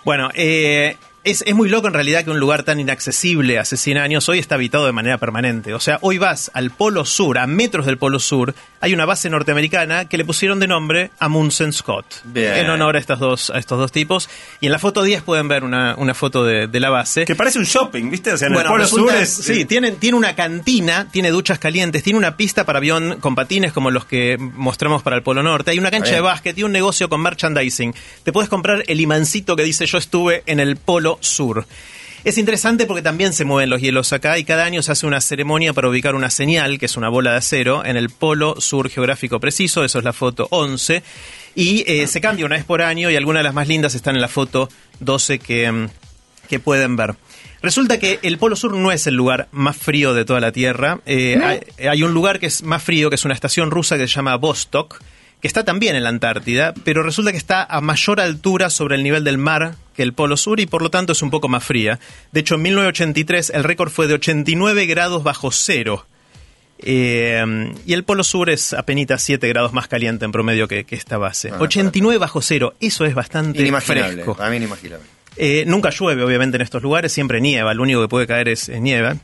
Bueno, 0.05 0.29
eh, 0.33 0.97
es, 1.23 1.43
es 1.47 1.55
muy 1.55 1.69
loco 1.69 1.87
en 1.87 1.93
realidad 1.93 2.23
que 2.23 2.29
un 2.31 2.39
lugar 2.39 2.63
tan 2.63 2.79
inaccesible 2.79 3.59
hace 3.59 3.77
100 3.77 3.97
años 3.97 4.27
hoy 4.29 4.39
está 4.39 4.55
habitado 4.55 4.85
de 4.85 4.91
manera 4.91 5.17
permanente. 5.17 5.73
O 5.73 5.79
sea, 5.79 5.97
hoy 6.01 6.17
vas 6.17 6.51
al 6.53 6.71
Polo 6.71 7.05
Sur, 7.05 7.37
a 7.37 7.47
metros 7.47 7.85
del 7.85 7.97
Polo 7.97 8.19
Sur, 8.19 8.53
hay 8.81 8.93
una 8.93 9.05
base 9.05 9.29
norteamericana 9.29 10.05
que 10.09 10.17
le 10.17 10.25
pusieron 10.25 10.59
de 10.59 10.67
nombre 10.67 11.11
Amundsen 11.19 11.71
Scott. 11.71 12.05
Bien. 12.25 12.53
En 12.55 12.69
honor 12.69 12.97
a 12.97 12.99
estos 12.99 13.19
dos, 13.19 13.49
a 13.49 13.57
estos 13.57 13.79
dos 13.79 13.91
tipos. 13.93 14.29
Y 14.59 14.65
en 14.65 14.73
la 14.73 14.79
foto 14.79 15.03
10 15.03 15.21
pueden 15.23 15.47
ver 15.47 15.63
una, 15.63 15.95
una 15.97 16.13
foto 16.13 16.43
de, 16.43 16.67
de 16.67 16.79
la 16.81 16.89
base. 16.89 17.23
Que 17.25 17.35
parece 17.35 17.59
un 17.59 17.65
shopping, 17.65 18.09
¿viste? 18.09 18.33
O 18.33 18.37
sea, 18.37 18.47
en 18.49 18.53
Bueno, 18.53 18.69
el 18.69 18.73
Polo 18.73 18.83
resulta- 18.83 19.13
Sur 19.13 19.21
es... 19.21 19.29
Sí, 19.33 19.63
tiene, 19.65 19.91
tiene 19.93 20.17
una 20.17 20.35
cantina, 20.35 21.07
tiene 21.11 21.31
duchas 21.31 21.59
calientes, 21.59 22.03
tiene 22.03 22.19
una 22.19 22.35
pista 22.35 22.65
para 22.65 22.77
avión 22.79 23.17
con 23.21 23.35
patines 23.35 23.71
como 23.71 23.91
los 23.91 24.03
que 24.05 24.37
mostramos 24.37 25.01
para 25.03 25.15
el 25.15 25.23
Polo 25.23 25.41
Norte. 25.43 25.71
Hay 25.71 25.79
una 25.79 25.89
cancha 25.91 26.07
Bien. 26.11 26.15
de 26.15 26.21
básquet 26.21 26.57
y 26.57 26.63
un 26.63 26.73
negocio 26.73 27.07
con 27.07 27.21
merchandising. 27.21 27.95
Te 28.23 28.33
puedes 28.33 28.49
comprar 28.49 28.83
el 28.87 28.99
imancito 28.99 29.55
que 29.55 29.63
dice 29.63 29.85
yo 29.85 29.97
estuve 29.97 30.43
en 30.45 30.59
el 30.59 30.75
Polo 30.75 31.12
Sur. 31.21 31.65
Es 32.23 32.37
interesante 32.37 32.85
porque 32.85 33.01
también 33.01 33.33
se 33.33 33.43
mueven 33.43 33.69
los 33.69 33.81
hielos 33.81 34.13
acá 34.13 34.37
y 34.37 34.45
cada 34.45 34.63
año 34.63 34.81
se 34.81 34.93
hace 34.93 35.05
una 35.05 35.19
ceremonia 35.19 35.73
para 35.73 35.89
ubicar 35.89 36.15
una 36.15 36.29
señal, 36.29 36.79
que 36.79 36.85
es 36.85 36.95
una 36.95 37.09
bola 37.09 37.31
de 37.31 37.37
acero, 37.37 37.83
en 37.83 37.97
el 37.97 38.09
polo 38.09 38.61
sur 38.61 38.89
geográfico 38.89 39.41
preciso, 39.41 39.83
eso 39.83 39.99
es 39.99 40.05
la 40.05 40.13
foto 40.13 40.47
11, 40.49 41.03
y 41.55 41.83
eh, 41.85 42.07
se 42.07 42.21
cambia 42.21 42.45
una 42.45 42.55
vez 42.55 42.63
por 42.63 42.81
año 42.81 43.11
y 43.11 43.17
algunas 43.17 43.41
de 43.41 43.43
las 43.43 43.53
más 43.53 43.67
lindas 43.67 43.93
están 43.93 44.15
en 44.15 44.21
la 44.21 44.29
foto 44.29 44.69
12 45.01 45.39
que, 45.39 45.69
mm, 45.69 45.89
que 46.47 46.59
pueden 46.61 46.95
ver. 46.95 47.15
Resulta 47.61 47.99
que 47.99 48.19
el 48.23 48.37
Polo 48.37 48.55
Sur 48.55 48.73
no 48.73 48.93
es 48.93 49.05
el 49.05 49.15
lugar 49.15 49.49
más 49.51 49.75
frío 49.75 50.13
de 50.13 50.23
toda 50.23 50.39
la 50.39 50.53
Tierra. 50.53 51.01
Eh, 51.05 51.37
hay, 51.43 51.87
hay 51.87 52.03
un 52.03 52.13
lugar 52.13 52.39
que 52.39 52.45
es 52.45 52.63
más 52.63 52.81
frío, 52.83 53.09
que 53.09 53.15
es 53.15 53.25
una 53.25 53.33
estación 53.33 53.69
rusa 53.69 53.97
que 53.97 54.07
se 54.07 54.13
llama 54.13 54.37
Vostok, 54.37 55.01
que 55.41 55.47
está 55.47 55.65
también 55.65 55.97
en 55.97 56.03
la 56.03 56.09
Antártida, 56.09 56.73
pero 56.85 57.03
resulta 57.03 57.31
que 57.31 57.37
está 57.37 57.65
a 57.65 57.81
mayor 57.81 58.21
altura 58.21 58.69
sobre 58.69 58.95
el 58.95 59.03
nivel 59.03 59.25
del 59.25 59.37
mar 59.37 59.75
que 59.95 60.03
el 60.03 60.13
Polo 60.13 60.37
Sur 60.37 60.59
y 60.59 60.65
por 60.65 60.81
lo 60.81 60.89
tanto 60.89 61.13
es 61.13 61.21
un 61.21 61.29
poco 61.29 61.47
más 61.47 61.63
fría. 61.63 61.99
De 62.31 62.39
hecho, 62.39 62.55
en 62.55 62.63
1983 62.63 63.51
el 63.51 63.63
récord 63.63 63.91
fue 63.91 64.07
de 64.07 64.15
89 64.15 64.85
grados 64.85 65.23
bajo 65.23 65.51
cero. 65.51 66.05
Eh, 66.79 67.71
y 67.85 67.93
el 67.93 68.03
Polo 68.03 68.23
Sur 68.23 68.49
es 68.49 68.73
apenas 68.73 69.23
7 69.23 69.47
grados 69.47 69.71
más 69.73 69.87
caliente 69.87 70.25
en 70.25 70.31
promedio 70.31 70.67
que, 70.67 70.83
que 70.83 70.95
esta 70.95 71.17
base. 71.17 71.49
Ah, 71.53 71.57
89 71.59 72.17
bajo 72.17 72.41
cero, 72.41 72.73
eso 72.79 73.05
es 73.05 73.15
bastante 73.15 73.61
Inimaginable. 73.61 74.13
fresco. 74.15 74.35
Para 74.35 74.49
mí 74.49 74.57
inimaginable. 74.57 75.05
Eh, 75.37 75.63
nunca 75.65 75.89
llueve, 75.89 76.23
obviamente, 76.23 76.57
en 76.57 76.61
estos 76.61 76.83
lugares, 76.83 77.11
siempre 77.11 77.41
nieva, 77.41 77.73
lo 77.73 77.83
único 77.83 78.01
que 78.01 78.07
puede 78.07 78.27
caer 78.27 78.49
es, 78.49 78.69
es 78.69 78.81
nieve. 78.81 79.15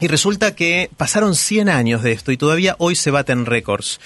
Y 0.00 0.08
resulta 0.08 0.54
que 0.54 0.90
pasaron 0.96 1.34
100 1.34 1.68
años 1.70 2.02
de 2.02 2.12
esto 2.12 2.30
y 2.32 2.36
todavía 2.36 2.76
hoy 2.78 2.94
se 2.96 3.10
baten 3.10 3.46
récords. 3.46 3.98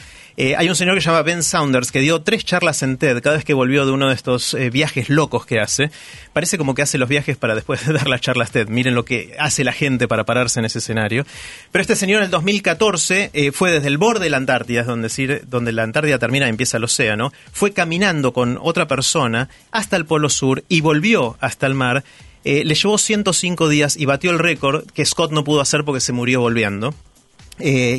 Eh, 0.43 0.57
hay 0.57 0.71
un 0.71 0.75
señor 0.75 0.95
que 0.95 1.03
se 1.03 1.11
llama 1.11 1.21
Ben 1.21 1.43
Saunders 1.43 1.93
que 1.93 2.01
dio 2.01 2.23
tres 2.23 2.47
charlas 2.47 2.83
en 2.83 2.97
TED 2.97 3.21
cada 3.21 3.37
vez 3.37 3.45
que 3.45 3.53
volvió 3.53 3.85
de 3.85 3.93
uno 3.93 4.09
de 4.09 4.15
estos 4.15 4.55
eh, 4.55 4.71
viajes 4.71 5.11
locos 5.11 5.45
que 5.45 5.61
hace. 5.61 5.91
Parece 6.33 6.57
como 6.57 6.75
que 6.75 6.81
hace 6.81 6.97
los 6.97 7.11
viajes 7.11 7.37
para 7.37 7.55
después 7.55 7.87
de 7.87 7.93
dar 7.93 8.09
las 8.09 8.23
charlas 8.23 8.51
TED. 8.51 8.69
Miren 8.69 8.95
lo 8.95 9.05
que 9.05 9.37
hace 9.39 9.65
la 9.65 9.75
gente 9.75 10.09
para 10.09 10.25
pararse 10.25 10.59
en 10.59 10.65
ese 10.65 10.79
escenario. 10.79 11.27
Pero 11.71 11.83
este 11.83 11.95
señor 11.95 12.21
en 12.21 12.25
el 12.25 12.31
2014 12.31 13.33
eh, 13.35 13.53
fue 13.53 13.71
desde 13.71 13.89
el 13.89 13.99
borde 13.99 14.25
de 14.25 14.31
la 14.31 14.39
Antártida, 14.39 14.81
es 14.81 14.87
donde, 14.87 15.09
decir, 15.09 15.43
donde 15.47 15.73
la 15.73 15.83
Antártida 15.83 16.19
termina 16.19 16.47
y 16.47 16.49
empieza 16.49 16.79
el 16.79 16.85
océano, 16.85 17.35
fue 17.53 17.75
caminando 17.75 18.33
con 18.33 18.59
otra 18.63 18.89
persona 18.89 19.51
hasta 19.73 19.99
el 19.99 20.07
Polo 20.07 20.31
Sur 20.31 20.65
y 20.71 20.81
volvió 20.81 21.37
hasta 21.41 21.67
el 21.67 21.75
mar. 21.75 22.03
Le 22.45 22.75
llevó 22.75 22.97
105 22.97 23.69
días 23.69 23.95
y 23.99 24.07
batió 24.07 24.31
el 24.31 24.39
récord 24.39 24.87
que 24.93 25.05
Scott 25.05 25.33
no 25.33 25.45
pudo 25.45 25.61
hacer 25.61 25.85
porque 25.85 26.01
se 26.01 26.15
murió 26.15 26.41
volviendo. 26.41 26.95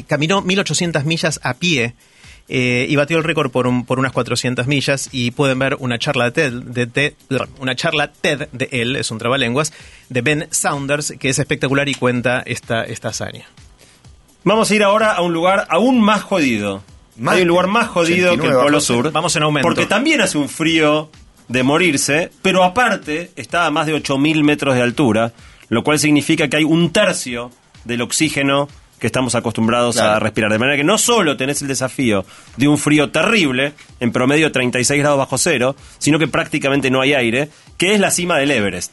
Caminó 0.07 0.41
1800 0.41 1.05
millas 1.05 1.39
a 1.43 1.53
pie 1.53 1.93
eh, 2.53 2.85
y 2.89 2.95
batió 2.97 3.17
el 3.17 3.23
récord 3.23 3.49
por, 3.49 3.65
un- 3.65 3.85
por 3.85 3.97
unas 3.97 4.11
400 4.11 4.67
millas 4.67 5.07
y 5.13 5.31
pueden 5.31 5.57
ver 5.57 5.75
una 5.79 5.97
charla 5.97 6.25
de 6.25 6.31
TED, 6.31 6.51
de 6.63 6.85
TED- 6.85 7.13
una 7.59 7.75
charla 7.75 8.11
TED 8.11 8.49
de 8.51 8.67
él, 8.73 8.97
es 8.97 9.09
un 9.09 9.17
trabalenguas, 9.19 9.71
de 10.09 10.21
Ben 10.21 10.47
Saunders, 10.51 11.13
que 11.17 11.29
es 11.29 11.39
espectacular 11.39 11.87
y 11.87 11.95
cuenta 11.95 12.43
esta, 12.45 12.83
esta 12.83 13.07
hazaña. 13.09 13.45
Vamos 14.43 14.69
a 14.69 14.75
ir 14.75 14.83
ahora 14.83 15.13
a 15.13 15.21
un 15.21 15.33
lugar 15.33 15.65
aún 15.69 16.01
más 16.01 16.23
jodido. 16.23 16.83
Más- 17.17 17.35
Hay 17.35 17.43
un 17.43 17.47
lugar 17.47 17.67
más 17.67 17.87
jodido 17.87 18.29
que 18.29 18.33
el 18.35 18.39
89 18.41 18.63
Polo 18.63 18.81
Sur. 18.81 19.11
Vamos 19.11 19.35
en 19.35 19.43
aumento. 19.43 19.67
Porque 19.67 19.85
también 19.85 20.19
hace 20.21 20.37
un 20.37 20.49
frío 20.49 21.09
de 21.47 21.63
morirse, 21.63 22.31
pero 22.41 22.63
aparte 22.63 23.31
está 23.35 23.65
a 23.65 23.71
más 23.71 23.85
de 23.85 23.93
8.000 23.95 24.43
metros 24.43 24.75
de 24.75 24.81
altura, 24.81 25.31
lo 25.69 25.83
cual 25.83 25.99
significa 25.99 26.47
que 26.47 26.57
hay 26.57 26.63
un 26.63 26.91
tercio 26.91 27.51
del 27.85 28.01
oxígeno 28.01 28.67
que 29.01 29.07
estamos 29.07 29.35
acostumbrados 29.35 29.97
a 29.97 30.19
respirar. 30.19 30.49
De 30.51 30.59
manera 30.59 30.77
que 30.77 30.83
no 30.85 30.97
solo 30.97 31.35
tenés 31.35 31.61
el 31.61 31.67
desafío 31.67 32.23
de 32.55 32.67
un 32.69 32.77
frío 32.77 33.09
terrible, 33.09 33.73
en 33.99 34.11
promedio 34.13 34.51
36 34.51 34.99
grados 35.01 35.17
bajo 35.17 35.37
cero, 35.37 35.75
sino 35.97 36.19
que 36.19 36.27
prácticamente 36.29 36.89
no 36.89 37.01
hay 37.01 37.13
aire, 37.15 37.49
que 37.77 37.93
es 37.93 37.99
la 37.99 38.11
cima 38.11 38.37
del 38.37 38.51
Everest. 38.51 38.91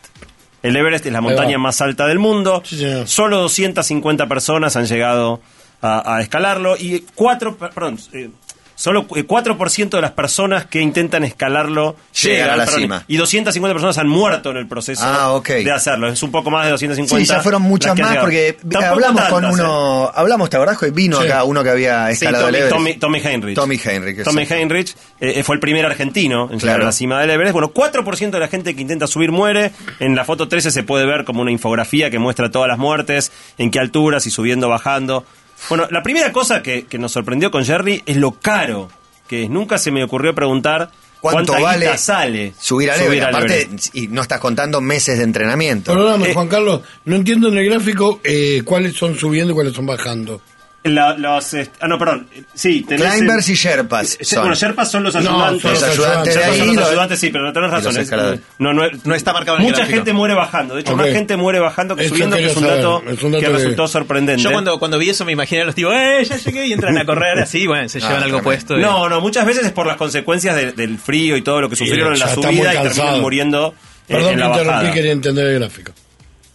El 0.62 0.74
Everest 0.76 1.06
es 1.06 1.12
la 1.12 1.20
montaña 1.20 1.58
más 1.58 1.80
alta 1.82 2.06
del 2.08 2.18
mundo. 2.18 2.62
Sí, 2.64 2.78
señor. 2.78 3.06
Solo 3.06 3.38
250 3.42 4.26
personas 4.26 4.74
han 4.76 4.86
llegado 4.86 5.40
a, 5.82 6.16
a 6.16 6.20
escalarlo 6.22 6.76
y 6.76 7.04
cuatro, 7.14 7.56
per- 7.56 7.70
perdón, 7.70 7.98
eh, 8.12 8.30
solo 8.78 9.06
eh, 9.16 9.26
4% 9.26 9.88
de 9.90 10.00
las 10.00 10.12
personas 10.12 10.66
que 10.66 10.80
intentan 10.80 11.24
escalarlo 11.24 11.96
Llegan 12.22 12.36
llegan 12.38 12.50
a 12.50 12.56
la 12.56 12.66
cima. 12.68 13.04
Y 13.08 13.16
250 13.16 13.74
personas 13.74 13.98
han 13.98 14.06
muerto 14.08 14.50
en 14.52 14.56
el 14.58 14.68
proceso 14.68 15.02
Ah, 15.04 15.40
de 15.46 15.72
hacerlo. 15.72 16.08
Es 16.08 16.22
un 16.22 16.30
poco 16.30 16.50
más 16.50 16.64
de 16.64 16.70
250. 16.70 17.24
Sí, 17.26 17.28
ya 17.30 17.40
fueron 17.42 17.62
muchas 17.62 17.98
más 17.98 18.16
porque 18.18 18.56
Tampoco 18.60 18.84
hablamos 18.86 19.22
con 19.24 19.44
¿eh? 19.44 19.48
uno, 19.52 20.10
hablamos, 20.14 20.48
¿te 20.48 20.56
acordás? 20.56 20.78
que 20.78 20.90
Vino 20.90 21.18
Sí. 21.20 21.26
acá 21.26 21.42
uno 21.44 21.62
que 21.64 21.70
había 21.70 22.06
Sí, 22.08 22.12
escalado 22.24 22.44
Tommy, 22.44 22.56
el 22.56 22.62
Everest. 22.62 22.76
Tommy, 22.76 22.94
Tommy 22.94 23.18
Heinrich. 23.20 23.54
Tommy 23.56 23.80
Heinrich, 23.84 24.22
Tommy. 24.24 24.42
Heinrich 24.48 24.94
eh, 25.20 25.42
fue 25.42 25.56
el 25.56 25.60
primer 25.60 25.84
argentino 25.84 26.48
en 26.52 26.60
llegar 26.60 26.80
a 26.80 26.84
la 26.84 26.92
cima 26.92 27.20
del 27.20 27.30
Everest. 27.30 27.52
Bueno, 27.52 27.72
4% 27.74 28.30
de 28.30 28.38
la 28.40 28.48
gente 28.48 28.76
que 28.76 28.82
intenta 28.82 29.06
subir 29.08 29.32
muere. 29.32 29.72
En 29.98 30.14
la 30.14 30.24
foto 30.24 30.46
13 30.46 30.70
se 30.70 30.82
puede 30.84 31.04
ver 31.04 31.24
como 31.24 31.42
una 31.42 31.50
infografía 31.50 32.10
que 32.10 32.18
muestra 32.20 32.50
todas 32.50 32.68
las 32.68 32.78
muertes, 32.78 33.32
en 33.58 33.70
qué 33.72 33.80
alturas 33.80 34.24
y 34.26 34.30
subiendo, 34.30 34.68
bajando. 34.68 35.24
Bueno, 35.68 35.86
la 35.90 36.02
primera 36.02 36.32
cosa 36.32 36.62
que, 36.62 36.86
que 36.86 36.98
nos 36.98 37.12
sorprendió 37.12 37.50
con 37.50 37.64
Jerry 37.64 38.02
es 38.06 38.16
lo 38.16 38.32
caro 38.32 38.90
que 39.26 39.44
es. 39.44 39.50
Nunca 39.50 39.78
se 39.78 39.90
me 39.90 40.02
ocurrió 40.02 40.34
preguntar 40.34 40.90
¿Cuánto 41.20 41.52
cuánta 41.52 41.62
vale 41.64 41.86
guita 41.86 41.98
sale 41.98 42.54
subir 42.58 42.90
al 42.90 42.98
subir 42.98 43.22
Everest? 43.22 43.28
Aparte, 43.28 43.68
y 43.92 44.06
no 44.06 44.22
estás 44.22 44.38
contando 44.40 44.80
meses 44.80 45.18
de 45.18 45.24
entrenamiento. 45.24 45.92
Perdóname, 45.92 46.30
Eh, 46.30 46.34
Juan 46.34 46.48
Carlos, 46.48 46.82
no 47.04 47.16
entiendo 47.16 47.48
en 47.48 47.58
el 47.58 47.64
gráfico 47.68 48.20
eh, 48.22 48.62
cuáles 48.64 48.94
son 48.94 49.16
subiendo 49.18 49.52
y 49.52 49.54
cuáles 49.54 49.72
son 49.74 49.84
bajando. 49.84 50.40
La- 50.88 51.14
los, 51.16 51.54
ah, 51.80 51.86
no, 51.88 51.98
perdón. 51.98 52.28
Sí, 52.54 52.82
tenés 52.82 53.12
Climbers 53.14 53.46
el- 53.48 53.52
y 53.54 53.56
Sherpas. 53.56 54.18
Son. 54.20 54.40
Bueno, 54.40 54.54
Sherpas 54.54 54.90
son 54.90 55.02
los 55.02 55.14
No, 55.14 55.20
ayudantes. 55.20 55.62
son 55.62 55.72
los 55.72 55.82
ayudantes 55.82 56.34
de 56.34 56.44
ahí, 56.44 56.58
son 56.58 56.66
los 56.68 56.76
los- 56.76 56.88
ayudantes, 56.88 57.20
sí, 57.20 57.30
pero 57.30 57.44
no 57.44 57.52
tenés 57.52 57.70
razón. 57.70 58.40
no, 58.58 58.72
no, 58.72 58.82
No 59.04 59.14
está 59.14 59.32
marcado 59.32 59.58
en 59.58 59.64
el 59.64 59.70
Mucha 59.70 59.86
gente 59.86 60.12
muere 60.12 60.34
bajando. 60.34 60.74
De 60.74 60.80
hecho, 60.80 60.92
Ok. 60.94 60.98
más 61.00 61.08
gente 61.10 61.36
muere 61.36 61.58
bajando 61.60 61.94
que 61.96 62.08
subiendo, 62.08 62.36
que 62.36 62.46
es 62.46 62.56
un 62.56 62.62
saber, 62.62 62.76
dato, 62.78 63.02
es 63.08 63.22
un 63.22 63.32
dato 63.32 63.44
que 63.44 63.50
que- 63.50 63.52
resultó 63.58 63.88
sorprendente. 63.88 64.42
Yo 64.42 64.50
cuando, 64.52 64.78
cuando 64.78 64.98
vi 64.98 65.10
eso 65.10 65.24
me 65.24 65.32
imaginé 65.32 65.62
a 65.62 65.64
los 65.66 65.74
tipos, 65.74 65.92
¡eh, 65.94 66.24
ya 66.24 66.36
llegué! 66.36 66.66
Y 66.66 66.72
entran 66.72 66.96
a 66.98 67.04
correr 67.04 67.38
así, 67.38 67.66
bueno, 67.66 67.88
se 67.88 67.98
llevan 68.00 68.14
algo 68.22 68.38
tremendo. 68.38 68.42
puesto. 68.44 68.78
y- 68.78 68.82
No, 68.82 69.08
no, 69.08 69.20
muchas 69.20 69.44
veces 69.46 69.66
es 69.66 69.72
por 69.72 69.86
las 69.86 69.96
consecuencias 69.96 70.54
de- 70.56 70.72
del 70.72 70.98
frío 70.98 71.36
y 71.36 71.42
todo 71.42 71.60
lo 71.60 71.68
que 71.68 71.76
sufrieron 71.76 72.12
en 72.14 72.18
la 72.20 72.28
subida 72.34 72.74
y 72.74 72.82
terminan 72.88 73.20
muriendo 73.20 73.74
Perdón 74.06 74.24
en 74.30 74.34
que 74.34 74.40
la 74.40 74.46
interrumpí, 74.46 74.68
bajada. 74.74 74.92
quería 74.94 75.12
entender 75.12 75.46
el 75.46 75.58
gráfico. 75.60 75.92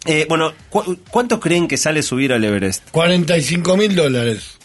Eh, 0.06 0.26
bueno, 0.28 0.54
¿cu- 0.70 0.98
¿cuánto 1.10 1.40
creen 1.40 1.68
que 1.68 1.78
sale 1.78 2.02
subir 2.04 2.34
al 2.34 2.44
Everest? 2.44 2.84
45 2.92 3.78
mil 3.78 3.96
dólares. 3.96 4.58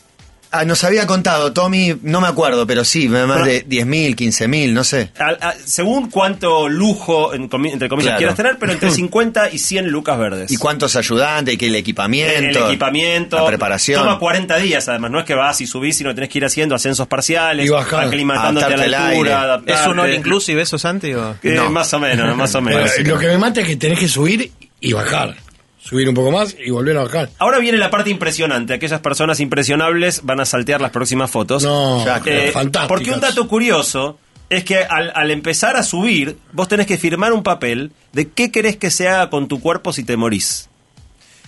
Ah, 0.51 0.65
nos 0.65 0.83
había 0.83 1.07
contado, 1.07 1.53
Tommy, 1.53 1.95
no 2.05 2.23
me 2.23 2.27
acuerdo, 2.27 2.67
pero 2.67 2.83
sí, 2.83 3.07
más 3.07 3.45
de 3.45 3.67
10.000, 3.69 4.17
15.000, 4.17 4.73
no 4.73 4.83
sé. 4.83 5.11
Al- 5.19 5.37
a- 5.43 5.53
según 5.63 6.09
cuánto 6.09 6.71
lujo, 6.71 7.35
en 7.35 7.51
comi- 7.51 7.71
entre 7.71 7.91
comillas, 7.91 8.13
Claro. 8.13 8.19
quieras 8.19 8.37
tener, 8.37 8.57
pero 8.59 8.73
entre 8.73 8.91
50 9.11 9.51
y 9.51 9.59
100 9.59 9.89
lucas 9.91 10.19
verdes. 10.19 10.51
¿Y 10.51 10.57
cuántos 10.57 10.97
ayudantes? 10.97 11.53
¿Y 11.53 11.59
qué 11.59 11.67
el 11.67 11.75
equipamiento? 11.75 12.61
el 12.61 12.65
equipamiento. 12.65 13.37
La 13.37 13.45
preparación. 13.47 14.03
Toma 14.03 14.19
40 14.19 14.57
días, 14.57 14.89
además. 14.89 15.11
No 15.11 15.19
es 15.19 15.27
que 15.27 15.35
vas 15.35 15.61
y 15.61 15.67
subís, 15.67 15.99
sino 15.99 16.15
tenés 16.15 16.31
que 16.31 16.39
ir 16.39 16.47
haciendo 16.47 16.75
ascensos 16.75 17.07
parciales, 17.07 17.67
Y 17.67 17.69
bajar. 17.69 18.07
aclimatándote 18.07 18.73
a 18.73 18.87
la 18.87 19.09
altura. 19.09 19.61
¿Es 19.67 19.87
un 19.87 19.99
all 19.99 20.15
inclusive 20.15 20.63
eso, 20.63 20.79
Santi? 20.79 21.13
o? 21.13 21.33
Eh, 21.43 21.53
No. 21.57 21.69
Más 21.71 21.93
o 21.93 21.99
menos, 22.01 22.35
más 22.39 22.55
o 22.55 22.63
menos. 22.63 22.91
sí, 22.93 23.05
lo 23.05 23.17
no. 23.17 23.21
que 23.21 23.27
me 23.27 23.37
mata 23.37 23.61
es 23.61 23.67
que 23.67 23.77
tenés 23.77 23.99
que 23.99 24.09
subir 24.09 24.51
y 24.81 24.93
bajar. 24.93 25.37
Subir 25.81 26.09
un 26.09 26.15
poco 26.15 26.31
más 26.31 26.55
y 26.63 26.71
volver 26.71 26.97
a 26.99 27.05
bajar. 27.05 27.31
Ahora 27.39 27.59
viene 27.59 27.79
la 27.79 27.91
parte 27.91 28.11
impresionante. 28.11 28.75
Aquellas 28.75 29.01
personas 29.01 29.41
impresionables 29.41 30.21
van 30.25 30.41
a 30.41 30.45
saltear 30.45 30.81
las 30.81 30.91
próximas 30.91 31.31
fotos. 31.31 31.63
No, 31.63 32.05
Ya, 32.05 32.21
Eh, 32.27 32.51
fantásticas. 32.53 32.89
Porque 32.89 33.11
un 33.13 33.21
dato 33.21 33.49
curioso 33.49 34.19
es 34.51 34.65
que 34.65 34.79
al, 34.79 35.13
al 35.15 35.31
empezar 35.31 35.77
a 35.77 35.83
subir, 35.83 36.37
vos 36.53 36.69
tenés 36.69 36.87
que 36.87 36.99
firmar 36.99 37.33
un 37.33 37.43
papel 37.43 37.93
de 38.13 38.29
qué 38.29 38.51
querés 38.51 38.77
que 38.77 38.91
se 38.91 39.09
haga 39.09 39.31
con 39.31 39.49
tu 39.49 39.61
cuerpo 39.61 39.93
si 39.93 40.05
te 40.05 40.17
morís. 40.17 40.69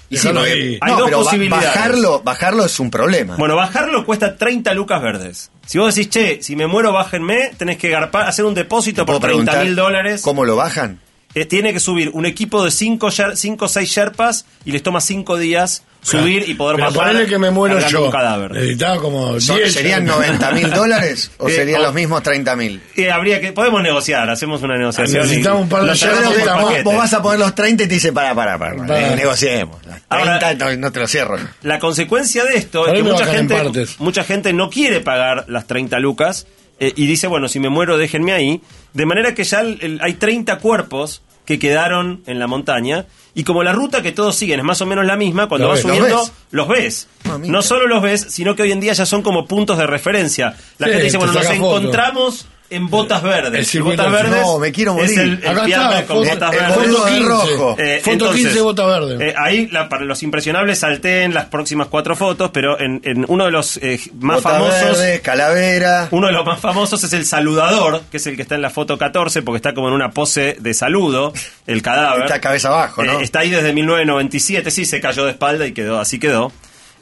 Y 0.09 0.17
sí, 0.17 0.29
ahí. 0.29 0.79
Hay 0.81 0.93
no, 0.93 0.97
dos 0.99 1.05
pero 1.07 1.19
posibilidades. 1.19 1.67
bajarlo, 1.67 2.21
bajarlo 2.23 2.65
es 2.65 2.81
un 2.81 2.91
problema. 2.91 3.37
Bueno, 3.37 3.55
bajarlo 3.57 4.05
cuesta 4.05 4.37
30 4.37 4.75
lucas 4.75 5.01
verdes. 5.03 5.51
Si 5.67 5.79
vos 5.79 5.95
decís, 5.95 6.11
che, 6.11 6.43
si 6.43 6.57
me 6.57 6.67
muero, 6.67 6.93
bájenme, 6.93 7.53
tenés 7.57 7.79
que 7.79 7.91
garpar, 7.91 8.27
hacer 8.27 8.45
un 8.45 8.55
depósito 8.55 9.07
por 9.07 9.19
¿Puedo 9.21 9.21
30 9.21 9.27
preguntar 9.53 9.65
mil 9.67 9.77
dólares. 9.77 10.23
¿Cómo 10.23 10.45
lo 10.45 10.57
bajan? 10.57 10.99
Eh, 11.35 11.45
tiene 11.45 11.73
que 11.73 11.79
subir 11.81 12.11
un 12.13 12.27
equipo 12.27 12.65
de 12.65 12.71
5 12.73 13.07
o 13.07 13.69
6 13.69 13.89
sherpas 13.89 14.47
y 14.65 14.73
les 14.73 14.83
toma 14.83 15.01
5 15.01 15.39
días 15.39 15.85
subir 16.03 16.49
y 16.49 16.55
poder 16.55 16.77
Pero 16.77 16.91
bajar. 16.91 17.09
ponele 17.13 17.29
que 17.29 17.39
me 17.39 17.51
muero 17.51 17.79
yo. 17.89 18.07
un 18.07 18.11
cadáver. 18.11 18.53
Necesitaba 18.53 18.97
como 18.97 19.39
Son- 19.39 19.57
10. 19.59 19.73
¿Serían 19.73 20.05
90 20.07 20.51
mil 20.53 20.71
dólares 20.71 21.31
o 21.39 21.49
Eh, 21.49 21.53
serían 21.53 21.83
o- 21.83 21.85
los 21.85 21.95
mismos 21.95 22.23
30 22.23 22.57
mil? 22.57 22.81
Eh, 22.97 23.11
habría 23.13 23.41
que, 23.41 23.53
podemos 23.53 23.81
negociar, 23.83 24.29
hacemos 24.31 24.63
una 24.63 24.77
negociación. 24.79 25.23
Necesitamos 25.23 25.61
y 25.61 25.63
un 25.65 25.69
par 25.69 25.83
de 25.85 25.89
vos, 25.93 26.83
vos 26.85 26.97
vas 26.97 27.13
a 27.13 27.23
poner 27.23 27.39
los 27.39 27.55
30 27.55 27.85
y 27.85 27.87
te 27.87 27.95
dice, 27.95 28.13
para, 28.13 28.35
para, 28.35 28.59
para, 28.59 28.77
Para. 28.87 29.15
negociemos. 29.15 29.77
Los 29.85 29.95
30 30.09 30.47
Ahora- 30.49 30.55
no, 30.55 30.77
no 30.79 30.91
te 30.93 31.01
lo 31.01 31.07
cierro. 31.07 31.37
La 31.63 31.79
consecuencia 31.79 32.45
de 32.45 32.57
esto 32.57 32.89
es 32.89 32.95
que 32.95 33.03
mucha 33.05 33.27
gente, 33.27 33.87
mucha 33.99 34.25
gente 34.25 34.53
no 34.55 34.69
quiere 34.71 35.01
pagar 35.01 35.45
las 35.49 35.67
30 35.67 35.99
lucas 36.01 36.47
eh, 36.81 36.93
y 36.97 37.07
dice, 37.07 37.27
bueno, 37.29 37.47
si 37.49 37.61
me 37.61 37.69
muero, 37.69 37.97
déjenme 37.99 38.33
ahí. 38.33 38.61
De 38.95 39.07
manera 39.07 39.35
que 39.35 39.45
ya 39.45 39.61
el- 39.61 39.79
el- 39.83 40.01
hay 40.03 40.15
30 40.15 40.59
cuerpos 40.59 41.23
que 41.45 41.59
quedaron 41.59 42.23
en 42.27 42.39
la 42.39 42.47
montaña. 42.47 43.07
Y 43.35 43.45
como 43.45 43.63
la 43.63 43.73
ruta 43.73 44.03
que 44.03 44.13
todos 44.13 44.35
siguen 44.37 44.61
es 44.61 44.65
más 44.65 44.81
o 44.83 44.87
menos 44.87 45.05
la 45.07 45.17
misma, 45.17 45.49
cuando 45.49 45.67
Lo 45.69 45.71
vas 45.75 45.79
ves, 45.85 45.87
¿los 45.87 45.97
subiendo, 45.97 46.21
ves? 46.23 46.33
los 46.51 46.69
ves. 46.69 47.09
No 47.49 47.63
solo 47.63 47.87
los 47.87 48.03
ves, 48.03 48.27
sino 48.31 48.55
que 48.57 48.63
hoy 48.63 48.73
en 48.73 48.81
día 48.81 48.93
ya 48.93 49.07
son 49.07 49.23
como 49.23 49.47
puntos 49.47 49.79
de 49.79 49.87
referencia. 49.87 50.57
La 50.79 50.87
Sí, 50.87 50.93
gente 50.93 51.05
dice, 51.05 51.17
bueno, 51.19 51.33
nos 51.33 51.45
foto. 51.47 51.55
encontramos 51.57 52.47
en 52.71 52.89
botas 52.89 53.23
verdes. 53.23 53.75
El 53.75 53.83
botas 53.83 54.11
verdes 54.11 54.41
No, 54.43 54.59
me 54.59 54.71
quiero 54.73 54.93
es 54.99 55.11
morir. 55.17 55.19
el, 55.21 55.45
el 55.45 55.49
Acá 55.49 55.65
fiambre 55.65 55.99
está, 56.01 56.07
con 56.15 56.25
foto, 56.25 56.31
botas 56.35 56.53
el 56.55 56.59
verdes. 56.61 56.77
foto 56.77 57.05
de 57.05 57.11
15. 57.13 57.29
rojo. 57.29 57.77
Eh, 57.79 57.99
foto 57.99 58.11
entonces, 58.13 58.43
15, 58.43 58.61
bota 58.61 58.87
verde. 58.87 59.29
eh, 59.29 59.35
ahí, 59.37 59.67
la- 59.69 59.89
para 59.89 60.05
los 60.05 60.23
impresionables, 60.23 60.79
salté 60.79 61.23
en 61.25 61.35
las 61.35 61.47
próximas 61.47 61.89
cuatro 61.89 62.15
fotos, 62.17 62.51
pero 62.53 62.79
en, 62.81 63.01
en 63.05 63.25
uno 63.29 63.45
de 63.45 63.51
los 63.51 63.77
eh, 63.79 64.01
más 64.21 64.37
Bota 64.43 64.51
famosos. 64.55 64.81
verde, 64.99 65.21
calavera. 65.21 66.09
Uno 66.13 66.29
de 66.29 66.33
los 66.33 66.47
más 66.47 66.61
famosos 66.61 67.03
es 67.05 67.13
el 67.13 67.27
saludador, 67.27 68.03
que 68.11 68.17
es 68.19 68.27
el 68.27 68.37
que 68.37 68.43
está 68.43 68.55
en 68.55 68.63
la 68.63 68.71
foto 68.71 68.97
14, 68.97 69.43
porque 69.43 69.57
está 69.57 69.75
como 69.75 69.89
en 69.89 69.95
una 69.95 70.11
pose 70.11 70.57
de 70.61 70.73
saludo, 70.75 71.33
el 71.67 71.83
cadáver. 71.83 72.23
Está 72.25 72.41
cabeza 72.41 72.69
abajo, 72.69 73.03
¿no? 73.03 73.21
Eh, 73.21 73.25
está 73.25 73.41
ahí 73.41 73.51
desde 73.51 73.73
1997, 73.73 74.71
sí, 74.71 74.85
se 74.85 75.01
cayó 75.01 75.25
de 75.25 75.33
espalda 75.33 75.67
y 75.67 75.73
quedó, 75.73 75.99
así 75.99 76.19
quedó. 76.19 76.53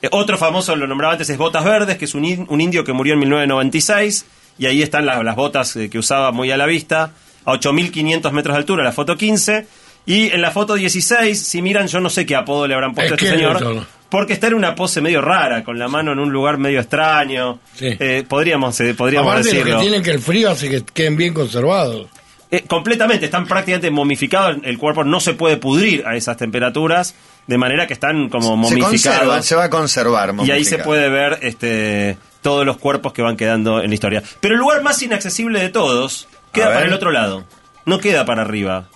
Eh, 0.01 0.09
otro 0.13 0.39
famoso, 0.39 0.77
lo 0.77 0.87
nombraba 0.87 1.13
antes, 1.15 1.29
es 1.29 1.37
Botas 1.37 1.65
Verdes, 1.65 1.99
que 1.99 2.05
es 2.05 2.15
un, 2.15 2.25
in- 2.25 2.47
un 2.49 2.61
indio 2.61 2.85
que 2.85 2.93
murió 2.93 3.15
en 3.15 3.19
1996, 3.21 4.25
y 4.59 4.67
ahí 4.67 4.83
están 4.83 5.07
las, 5.07 5.23
las 5.25 5.37
botas 5.37 5.75
eh, 5.77 5.89
que 5.89 5.99
usaba 5.99 6.33
muy 6.33 6.51
a 6.51 6.57
la 6.57 6.67
vista, 6.67 7.13
a 7.45 7.53
8.500 7.53 8.31
metros 8.33 8.55
de 8.55 8.59
altura, 8.59 8.85
la 8.85 8.93
foto 8.93 9.17
15. 9.17 9.67
Y 10.07 10.29
en 10.33 10.41
la 10.41 10.51
foto 10.51 10.75
16, 10.75 11.39
si 11.41 11.61
miran, 11.63 11.87
yo 11.87 12.01
no 12.01 12.09
sé 12.11 12.25
qué 12.25 12.35
apodo 12.35 12.67
le 12.67 12.75
habrán 12.75 12.95
puesto 12.95 13.15
a 13.15 13.17
este 13.17 13.29
señor, 13.31 13.87
porque 14.09 14.33
está 14.33 14.47
en 14.47 14.55
una 14.55 14.75
pose 14.75 15.03
medio 15.03 15.21
rara, 15.21 15.63
con 15.63 15.79
la 15.79 15.87
mano 15.87 16.13
en 16.13 16.19
un 16.19 16.31
lugar 16.33 16.57
medio 16.57 16.81
extraño. 16.81 17.59
Sí. 17.75 17.89
Eh, 17.99 18.25
podríamos, 18.27 18.81
eh, 18.81 18.95
podríamos 18.95 19.31
Aparte, 19.33 19.51
lo 19.51 19.55
decirlo. 19.59 19.77
que 19.77 19.83
tienen 19.83 20.03
que 20.03 20.11
el 20.13 20.21
frío 20.21 20.51
hace 20.51 20.71
que 20.71 20.83
queden 20.95 21.17
bien 21.19 21.35
conservados. 21.35 22.07
Eh, 22.51 22.65
completamente, 22.67 23.27
están 23.27 23.47
prácticamente 23.47 23.91
momificados, 23.91 24.57
el 24.63 24.79
cuerpo 24.79 25.05
no 25.05 25.21
se 25.21 25.35
puede 25.35 25.59
pudrir 25.59 26.05
a 26.07 26.17
esas 26.17 26.39
temperaturas, 26.39 27.15
de 27.47 27.59
manera 27.59 27.87
que 27.87 27.93
están 27.93 28.31
como 28.31 28.49
Se 28.67 28.79
conserva, 28.79 28.87
momificados. 28.87 29.45
se 29.45 29.55
va 29.57 29.65
a 29.65 29.71
conservar. 29.71 30.31
y 30.31 30.51
ahí 30.51 30.65
se 30.65 30.79
momificado. 30.79 30.85
puede 30.85 31.09
ver 31.11 31.39
este, 31.43 32.17
todos 32.43 32.65
los 32.67 32.77
cuerpos 32.79 33.13
que 33.13 33.23
van 33.23 33.37
quedando 33.37 33.83
en 33.83 33.89
la 33.91 33.95
historia. 33.95 34.23
Pero 34.41 34.55
el 34.55 34.61
lugar 34.61 34.83
más 34.83 35.03
inaccesible 35.03 35.61
de 35.61 35.69
todos 35.69 36.29
queda 36.53 36.67
para 36.73 36.87
el 36.87 36.93
otro 36.93 37.11
lado, 37.11 37.45
no 37.85 37.99
queda 38.01 38.25
para 38.25 38.43
arriba, 38.43 38.89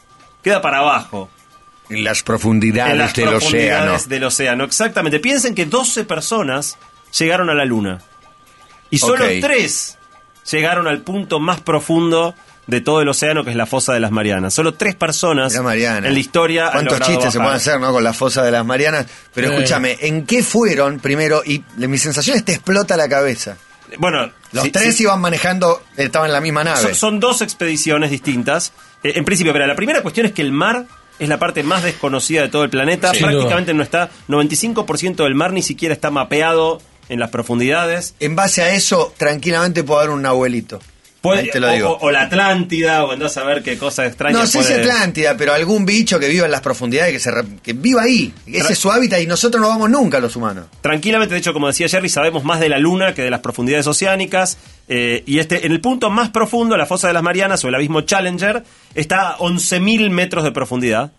queda 0.42 0.60
para 0.62 0.78
abajo. 0.78 1.28
En 1.88 2.04
las 2.04 2.22
profundidades 2.22 2.92
en 2.92 2.98
las 2.98 3.12
del 3.14 3.28
océano. 3.28 3.38
profundidades 3.40 4.08
del 4.08 4.24
océano. 4.24 4.64
Exactamente. 4.64 5.20
Piensen 5.20 5.54
que 5.54 5.66
12 5.66 6.04
personas 6.04 6.78
llegaron 7.18 7.50
a 7.50 7.54
la 7.54 7.64
Luna. 7.66 8.00
Y 8.88 8.98
solo 8.98 9.24
Ok. 9.24 9.32
tres 9.40 9.98
llegaron 10.50 10.86
al 10.86 11.00
punto 11.02 11.38
más 11.40 11.60
profundo 11.60 12.34
de 12.66 12.80
todo 12.80 13.00
el 13.02 13.08
océano, 13.08 13.44
que 13.44 13.50
es 13.50 13.56
la 13.56 13.66
fosa 13.66 13.92
de 13.92 14.00
las 14.00 14.10
Marianas. 14.12 14.54
Solo 14.54 14.74
tres 14.74 14.94
personas 14.94 15.52
Mariana. 15.60 16.06
en 16.06 16.14
la 16.14 16.20
historia 16.20 16.70
¿Cuántos 16.72 17.00
chistes 17.00 17.32
se 17.32 17.38
pueden 17.38 17.54
hacer 17.54 17.80
¿no? 17.80 17.92
con 17.92 18.04
la 18.04 18.12
fosa 18.12 18.42
de 18.44 18.50
las 18.52 18.64
Marianas? 18.64 19.06
Pero 19.34 19.50
Eh. 19.50 19.54
escúchame, 19.56 19.98
¿en 20.00 20.24
qué 20.26 20.42
fueron 20.42 21.00
primero? 21.00 21.42
Y 21.44 21.64
de 21.76 21.88
mi 21.88 21.98
sensación 21.98 22.36
es 22.36 22.44
te 22.44 22.52
explota 22.52 22.96
la 22.96 23.08
cabeza. 23.08 23.56
Bueno, 23.98 24.30
Los 24.52 24.64
sí- 24.64 24.70
tres 24.70 24.96
sí- 24.96 25.02
iban 25.02 25.20
manejando, 25.20 25.82
estaban 25.96 26.28
en 26.28 26.32
la 26.32 26.40
misma 26.40 26.64
nave. 26.64 26.80
son, 26.80 26.94
son 26.94 27.20
dos 27.20 27.42
expediciones 27.42 28.10
distintas. 28.10 28.72
Eh, 29.02 29.12
en 29.16 29.24
principio, 29.24 29.52
pero 29.52 29.66
la 29.66 29.74
primera 29.74 30.00
cuestión 30.02 30.26
es 30.26 30.32
que 30.32 30.42
el 30.42 30.52
mar 30.52 30.86
es 31.18 31.28
la 31.28 31.38
parte 31.38 31.62
más 31.62 31.82
desconocida 31.82 32.42
de 32.42 32.48
todo 32.48 32.64
el 32.64 32.70
planeta. 32.70 33.12
Prácticamente 33.12 33.74
no 33.74 33.82
está, 33.82 34.08
95% 34.28 35.24
del 35.24 35.34
mar 35.34 35.52
ni 35.52 35.62
siquiera 35.62 35.92
está 35.94 36.10
mapeado 36.10 36.80
en 37.08 37.20
las 37.20 37.30
profundidades. 37.30 38.14
En 38.20 38.34
base 38.36 38.62
a 38.62 38.72
eso, 38.74 39.12
tranquilamente 39.18 39.82
puedo 39.84 40.00
dar 40.00 40.10
un 40.10 40.24
abuelito. 40.24 40.80
Puede- 41.22 41.44
te 41.50 41.60
lo 41.60 41.68
o, 41.70 41.72
digo. 41.72 41.88
o- 41.92 42.06
o 42.06 42.10
la 42.10 42.22
Atlántida, 42.22 43.04
o 43.04 43.12
andás 43.12 43.36
a 43.36 43.44
ver 43.44 43.62
qué 43.62 43.78
cosa 43.78 44.04
extraña. 44.06 44.38
no 44.40 44.46
sé 44.46 44.58
si 44.62 44.68
puede- 44.72 44.80
Atlántida, 44.82 45.36
pero 45.36 45.54
algún 45.54 45.86
bicho 45.86 46.18
que 46.18 46.28
viva 46.28 46.44
en 46.46 46.50
las 46.52 46.60
profundidades, 46.60 47.12
que, 47.12 47.20
se 47.20 47.30
re- 47.30 47.44
que 47.62 47.72
viva 47.72 48.02
ahí. 48.02 48.34
Ese 48.46 48.64
Tra- 48.64 48.70
es 48.72 48.78
su 48.78 48.90
hábitat 48.90 49.20
y 49.20 49.26
nosotros 49.26 49.62
no 49.62 49.68
vamos 49.68 49.88
nunca 49.88 50.18
los 50.20 50.34
humanos. 50.36 50.66
Tranquilamente, 50.80 51.34
de 51.34 51.38
hecho, 51.40 51.52
como 51.52 51.68
decía 51.68 51.88
Jerry, 51.88 52.08
sabemos 52.08 52.42
más 52.44 52.58
de 52.60 52.68
la 52.68 52.78
Luna 52.78 53.14
que 53.14 53.22
de 53.22 53.30
las 53.30 53.40
profundidades 53.40 53.86
oceánicas. 53.86 54.58
eh, 54.88 55.22
y 55.26 55.38
este, 55.38 55.64
en 55.64 55.70
el 55.72 55.80
punto 55.80 56.10
más 56.10 56.30
profundo, 56.30 56.76
la 56.76 56.86
fosa 56.86 57.06
de 57.06 57.14
las 57.14 57.22
Marianas 57.22 57.64
o 57.64 57.68
el 57.68 57.74
abismo 57.76 58.00
Challenger, 58.02 58.64
está 58.96 59.28
a 59.30 59.36
11.000 59.38 60.10
metros 60.10 60.42
de 60.44 60.50
profundidad. 60.50 61.12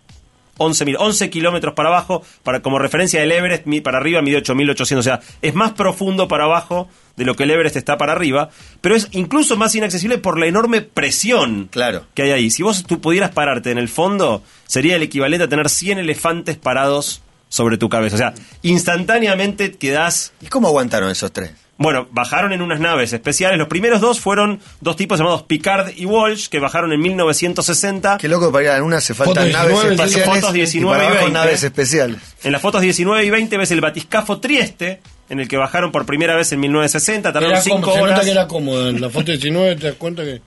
11.000, 0.58 0.96
11 0.98 1.30
kilómetros 1.30 1.74
para 1.74 1.88
abajo, 1.88 2.22
para, 2.42 2.60
como 2.62 2.78
referencia 2.78 3.22
el 3.22 3.32
Everest 3.32 3.66
mi- 3.66 3.80
para 3.80 3.98
arriba 3.98 4.22
mide 4.22 4.38
8.800, 4.42 4.98
o 4.98 5.02
sea, 5.02 5.20
es 5.42 5.54
más 5.54 5.72
profundo 5.72 6.28
para 6.28 6.44
abajo 6.44 6.88
de 7.16 7.24
lo 7.24 7.34
que 7.36 7.42
el 7.44 7.50
Everest 7.50 7.76
está 7.76 7.96
para 7.96 8.12
arriba, 8.12 8.50
pero 8.80 8.94
es 8.96 9.08
incluso 9.12 9.56
más 9.56 9.74
inaccesible 9.74 10.18
por 10.18 10.38
la 10.38 10.46
enorme 10.46 10.80
presión 10.82 11.68
Claro. 11.70 12.04
que 12.14 12.22
hay 12.22 12.30
ahí. 12.32 12.50
Si 12.50 12.62
vos 12.62 12.84
tú 12.84 13.00
pudieras 13.00 13.30
pararte 13.32 13.70
en 13.70 13.78
el 13.78 13.88
fondo, 13.88 14.42
sería 14.66 14.96
el 14.96 15.02
equivalente 15.02 15.44
a 15.44 15.48
tener 15.48 15.68
100 15.68 15.98
elefantes 15.98 16.56
parados 16.56 17.22
sobre 17.54 17.78
tu 17.78 17.88
cabeza. 17.88 18.16
O 18.16 18.18
sea, 18.18 18.34
instantáneamente 18.62 19.70
quedás... 19.74 20.32
¿Y 20.40 20.46
cómo 20.46 20.66
aguantaron 20.66 21.08
esos 21.08 21.32
tres? 21.32 21.52
Bueno, 21.78 22.08
bajaron 22.10 22.52
en 22.52 22.62
unas 22.62 22.80
naves 22.80 23.12
especiales. 23.12 23.58
Los 23.58 23.68
primeros 23.68 24.00
dos 24.00 24.18
fueron 24.18 24.58
dos 24.80 24.96
tipos 24.96 25.20
llamados 25.20 25.44
Picard 25.44 25.92
y 25.96 26.04
Walsh, 26.04 26.48
que 26.48 26.58
bajaron 26.58 26.92
en 26.92 27.00
1960. 27.00 28.18
Qué 28.18 28.26
loco, 28.26 28.50
para 28.50 28.64
ir 28.64 28.70
a 28.70 28.72
la 28.74 28.78
luna 28.80 29.00
se 29.00 29.14
faltan 29.14 29.34
Fotos 29.44 29.52
naves 29.52 29.68
19, 29.68 29.92
espaciales 29.94 30.28
fotos 30.28 30.50
y 30.50 30.58
19 30.58 30.92
para 30.96 31.04
y 31.04 31.06
abajo 31.06 31.24
20. 31.26 31.38
naves 31.38 31.62
especiales. 31.62 32.18
En 32.42 32.50
las 32.52 32.60
fotos 32.60 32.80
19 32.82 33.24
y 33.24 33.30
20 33.30 33.56
ves 33.56 33.70
el 33.70 33.80
batiscafo 33.80 34.40
Trieste, 34.40 35.00
en 35.28 35.38
el 35.38 35.46
que 35.46 35.56
bajaron 35.56 35.92
por 35.92 36.06
primera 36.06 36.34
vez 36.34 36.50
en 36.50 36.58
1960. 36.58 37.32
Tardaron 37.32 37.52
Era 37.56 37.62
como, 37.62 37.76
5 37.76 37.92
se 37.92 37.98
nota 37.98 38.12
horas. 38.12 38.24
que 38.24 38.30
era 38.32 38.48
cómodo. 38.48 38.88
En 38.88 39.00
la 39.00 39.10
foto 39.10 39.30
19 39.30 39.76
te 39.76 39.86
das 39.86 39.96
cuenta 39.96 40.24
que. 40.24 40.40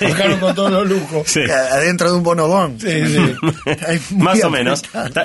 Bajaron 0.00 0.38
con 0.40 0.54
todos 0.54 0.70
los 0.70 0.88
lujos. 0.88 1.26
Sí. 1.26 1.40
Adentro 1.42 2.10
de 2.10 2.16
un 2.16 2.22
bonobón. 2.22 2.78
Sí, 2.80 2.88
sí. 3.06 4.14
Más 4.16 4.42
o 4.44 4.50
menos. 4.50 4.82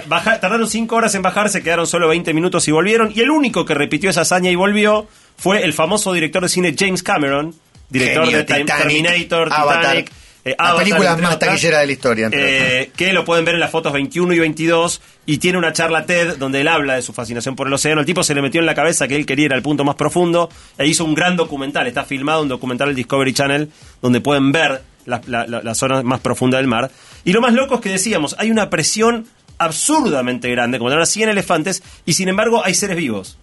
baja- 0.07 0.39
tardaron 0.39 0.69
5 0.69 0.95
horas 0.95 1.13
en 1.15 1.21
bajar, 1.21 1.49
se 1.49 1.61
quedaron 1.63 1.87
solo 1.87 2.07
20 2.07 2.33
minutos 2.33 2.67
y 2.67 2.71
volvieron. 2.71 3.11
Y 3.15 3.19
el 3.21 3.29
único 3.29 3.65
que 3.65 3.73
repitió 3.73 4.09
esa 4.09 4.21
hazaña 4.21 4.49
y 4.49 4.55
volvió 4.55 5.07
fue 5.37 5.63
el 5.63 5.73
famoso 5.73 6.13
director 6.13 6.41
de 6.43 6.49
cine 6.49 6.75
James 6.77 7.03
Cameron, 7.03 7.53
director 7.89 8.23
Genio, 8.25 8.37
de 8.39 8.43
Time- 8.45 8.65
Terminator, 8.65 9.49
Avatar. 9.51 9.81
Titanic. 9.81 10.11
Eh, 10.51 10.55
Avatar, 10.57 10.77
películas 10.83 11.09
entre 11.11 11.23
más 11.23 11.35
otras. 11.35 11.49
taquilleras 11.51 11.81
de 11.81 11.85
la 11.87 11.91
historia, 11.93 12.29
Eh, 12.31 12.91
que 12.95 13.13
lo 13.13 13.25
pueden 13.25 13.45
ver 13.45 13.55
en 13.55 13.59
las 13.59 13.71
fotos 13.71 13.91
21 13.93 14.33
y 14.33 14.39
22 14.39 15.01
y 15.25 15.37
tiene 15.37 15.57
una 15.57 15.73
charla 15.73 16.05
TED 16.05 16.37
donde 16.37 16.61
él 16.61 16.67
habla 16.67 16.95
de 16.95 17.01
su 17.01 17.13
fascinación 17.13 17.55
por 17.55 17.67
el 17.67 17.73
océano. 17.73 17.99
El 18.01 18.05
tipo 18.05 18.23
se 18.23 18.33
le 18.35 18.41
metió 18.41 18.59
en 18.59 18.65
la 18.65 18.75
cabeza 18.75 19.07
que 19.07 19.15
él 19.15 19.25
quería 19.25 19.45
ir 19.45 19.53
al 19.53 19.61
punto 19.61 19.83
más 19.83 19.95
profundo 19.95 20.49
e 20.77 20.87
hizo 20.87 21.03
un 21.05 21.13
gran 21.15 21.35
documental. 21.35 21.87
Está 21.87 22.03
filmado 22.05 22.41
un 22.41 22.47
documental 22.47 22.87
del 22.89 22.95
Discovery 22.95 23.33
Channel 23.33 23.69
donde 24.01 24.21
pueden 24.21 24.51
ver 24.51 24.81
la, 25.05 25.21
la- 25.27 25.47
la- 25.47 25.61
la 25.61 25.75
zona 25.75 26.01
más 26.03 26.19
profunda 26.19 26.57
del 26.57 26.67
mar. 26.67 26.91
Y 27.23 27.33
lo 27.33 27.41
más 27.41 27.53
loco 27.53 27.75
es 27.75 27.81
que 27.81 27.89
decíamos, 27.89 28.35
hay 28.39 28.51
una 28.51 28.69
presión 28.69 29.25
absurdamente 29.59 30.49
grande, 30.49 30.77
como 30.77 30.89
tener 30.89 31.05
100 31.05 31.29
elefantes, 31.29 31.83
y 32.05 32.13
sin 32.13 32.29
embargo 32.29 32.63
hay 32.63 32.73
seres 32.73 32.95
vivos. 32.97 33.37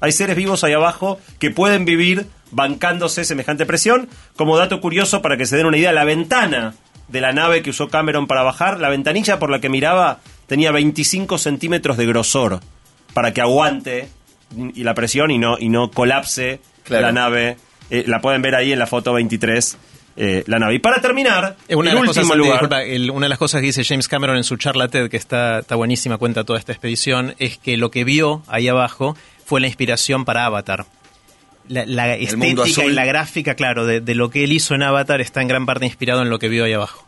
Hay 0.00 0.12
seres 0.12 0.36
vivos 0.36 0.64
ahí 0.64 0.72
abajo 0.72 1.18
que 1.38 1.50
pueden 1.50 1.84
vivir 1.84 2.26
bancándose 2.50 3.24
semejante 3.24 3.66
presión. 3.66 4.08
Como 4.36 4.56
dato 4.56 4.80
curioso, 4.80 5.22
para 5.22 5.36
que 5.36 5.46
se 5.46 5.56
den 5.56 5.66
una 5.66 5.76
idea, 5.78 5.92
la 5.92 6.04
ventana 6.04 6.74
de 7.08 7.20
la 7.20 7.32
nave 7.32 7.62
que 7.62 7.70
usó 7.70 7.88
Cameron 7.88 8.26
para 8.26 8.42
bajar, 8.42 8.78
la 8.80 8.88
ventanilla 8.88 9.38
por 9.38 9.50
la 9.50 9.60
que 9.60 9.68
miraba 9.68 10.20
tenía 10.46 10.70
25 10.72 11.38
centímetros 11.38 11.96
de 11.96 12.06
grosor 12.06 12.60
para 13.14 13.32
que 13.32 13.40
aguante 13.40 14.08
y 14.74 14.82
la 14.84 14.94
presión 14.94 15.30
y 15.30 15.38
no, 15.38 15.56
y 15.58 15.68
no 15.68 15.90
colapse 15.90 16.60
Claro. 16.84 17.06
la 17.06 17.12
nave. 17.12 17.56
Eh, 17.90 18.04
la 18.06 18.20
pueden 18.20 18.42
ver 18.42 18.54
ahí 18.54 18.72
en 18.72 18.78
la 18.78 18.86
foto 18.86 19.12
23, 19.12 19.76
eh, 20.16 20.44
la 20.46 20.58
nave. 20.58 20.74
Y 20.74 20.78
para 20.78 21.00
terminar, 21.00 21.56
Eh, 21.68 21.74
Una 21.76 21.90
el 21.90 21.96
de, 21.96 22.00
las 22.02 22.08
último 22.16 22.24
cosas, 22.28 22.36
lugar... 22.36 22.52
disculpa, 22.54 22.82
el- 22.84 23.10
una 23.10 23.24
de 23.26 23.28
las 23.30 23.38
cosas 23.38 23.60
que 23.60 23.66
dice 23.66 23.84
James 23.84 24.06
Cameron 24.08 24.36
en 24.36 24.44
su 24.44 24.56
charla 24.56 24.88
TED, 24.88 25.08
que 25.08 25.16
está, 25.16 25.60
está 25.60 25.74
buenísima, 25.76 26.16
cuenta 26.18 26.44
toda 26.44 26.58
esta 26.58 26.72
expedición, 26.72 27.34
es 27.38 27.58
que 27.58 27.76
lo 27.76 27.90
que 27.90 28.04
vio 28.04 28.42
ahí 28.48 28.66
abajo 28.68 29.16
fue 29.44 29.60
la 29.60 29.66
inspiración 29.66 30.24
para 30.24 30.46
Avatar. 30.46 30.86
La, 31.68 32.14
estética 32.16 32.84
y 32.84 32.90
la 32.92 33.04
gráfica, 33.04 33.54
claro, 33.54 33.86
de, 33.86 34.00
de 34.00 34.14
lo 34.16 34.28
que 34.30 34.42
él 34.44 34.52
hizo 34.52 34.74
en 34.74 34.82
Avatar 34.82 35.20
está 35.20 35.40
en 35.40 35.48
gran 35.48 35.66
parte 35.66 35.86
inspirado 35.86 36.22
en 36.22 36.30
lo 36.30 36.38
que 36.38 36.48
vio 36.48 36.64
ahí 36.64 36.72
abajo. 36.72 37.06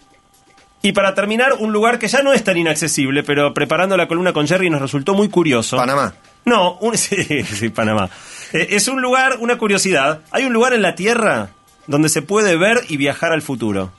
Y 0.83 0.93
para 0.93 1.15
terminar, 1.15 1.55
un 1.59 1.73
lugar 1.73 1.99
que 1.99 2.09
ya 2.09 2.23
no 2.23 2.33
es 2.33 2.43
tan 2.45 2.57
inaccesible, 2.57 3.23
pero 3.23 3.55
preparando 3.55 3.97
la 3.97 4.09
columna 4.09 4.33
con 4.33 4.47
Jerry 4.49 4.69
nos 4.71 4.81
resultó 4.83 5.15
muy 5.15 5.29
curioso. 5.29 5.77
Panamá. 5.77 6.15
No, 6.45 6.75
un- 6.81 6.97
sí, 6.99 7.17
sí, 7.45 7.69
Panamá. 7.71 8.11
Eh, 8.53 8.69
es 8.71 8.89
un 8.89 9.01
lugar, 9.01 9.37
una 9.41 9.59
curiosidad. 9.59 10.21
Hay 10.33 10.45
un 10.45 10.53
lugar 10.53 10.73
en 10.75 10.83
la 10.83 10.95
Tierra 10.95 11.51
donde 11.87 12.09
se 12.09 12.23
puede 12.23 12.57
ver 12.57 12.81
y 12.89 12.97
viajar 12.97 13.33
al 13.33 13.43
futuro. 13.43 13.93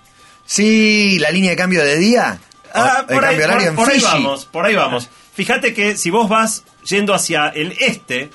Sí, 0.46 1.20
la 1.20 1.30
línea 1.32 1.52
de 1.52 1.56
cambio 1.56 1.84
de 1.84 1.98
día. 1.98 2.39
Ah, 2.74 3.06
por 3.08 3.24
ahí, 3.24 3.38
cambio 3.38 3.46
horario 3.46 3.62
por- 3.62 3.68
en 3.68 3.76
por 3.76 3.89
ahí 3.92 4.00
vamos, 4.02 4.46
por 4.46 4.66
ahí 4.66 4.76
vamos. 4.76 5.10
Fíjate 5.34 5.74
que 5.74 5.96
si 5.96 6.10
vos 6.10 6.28
vas 6.28 6.63
yendo 6.86 7.13
hacia 7.13 7.48
el 7.50 7.74
este, 7.80 8.30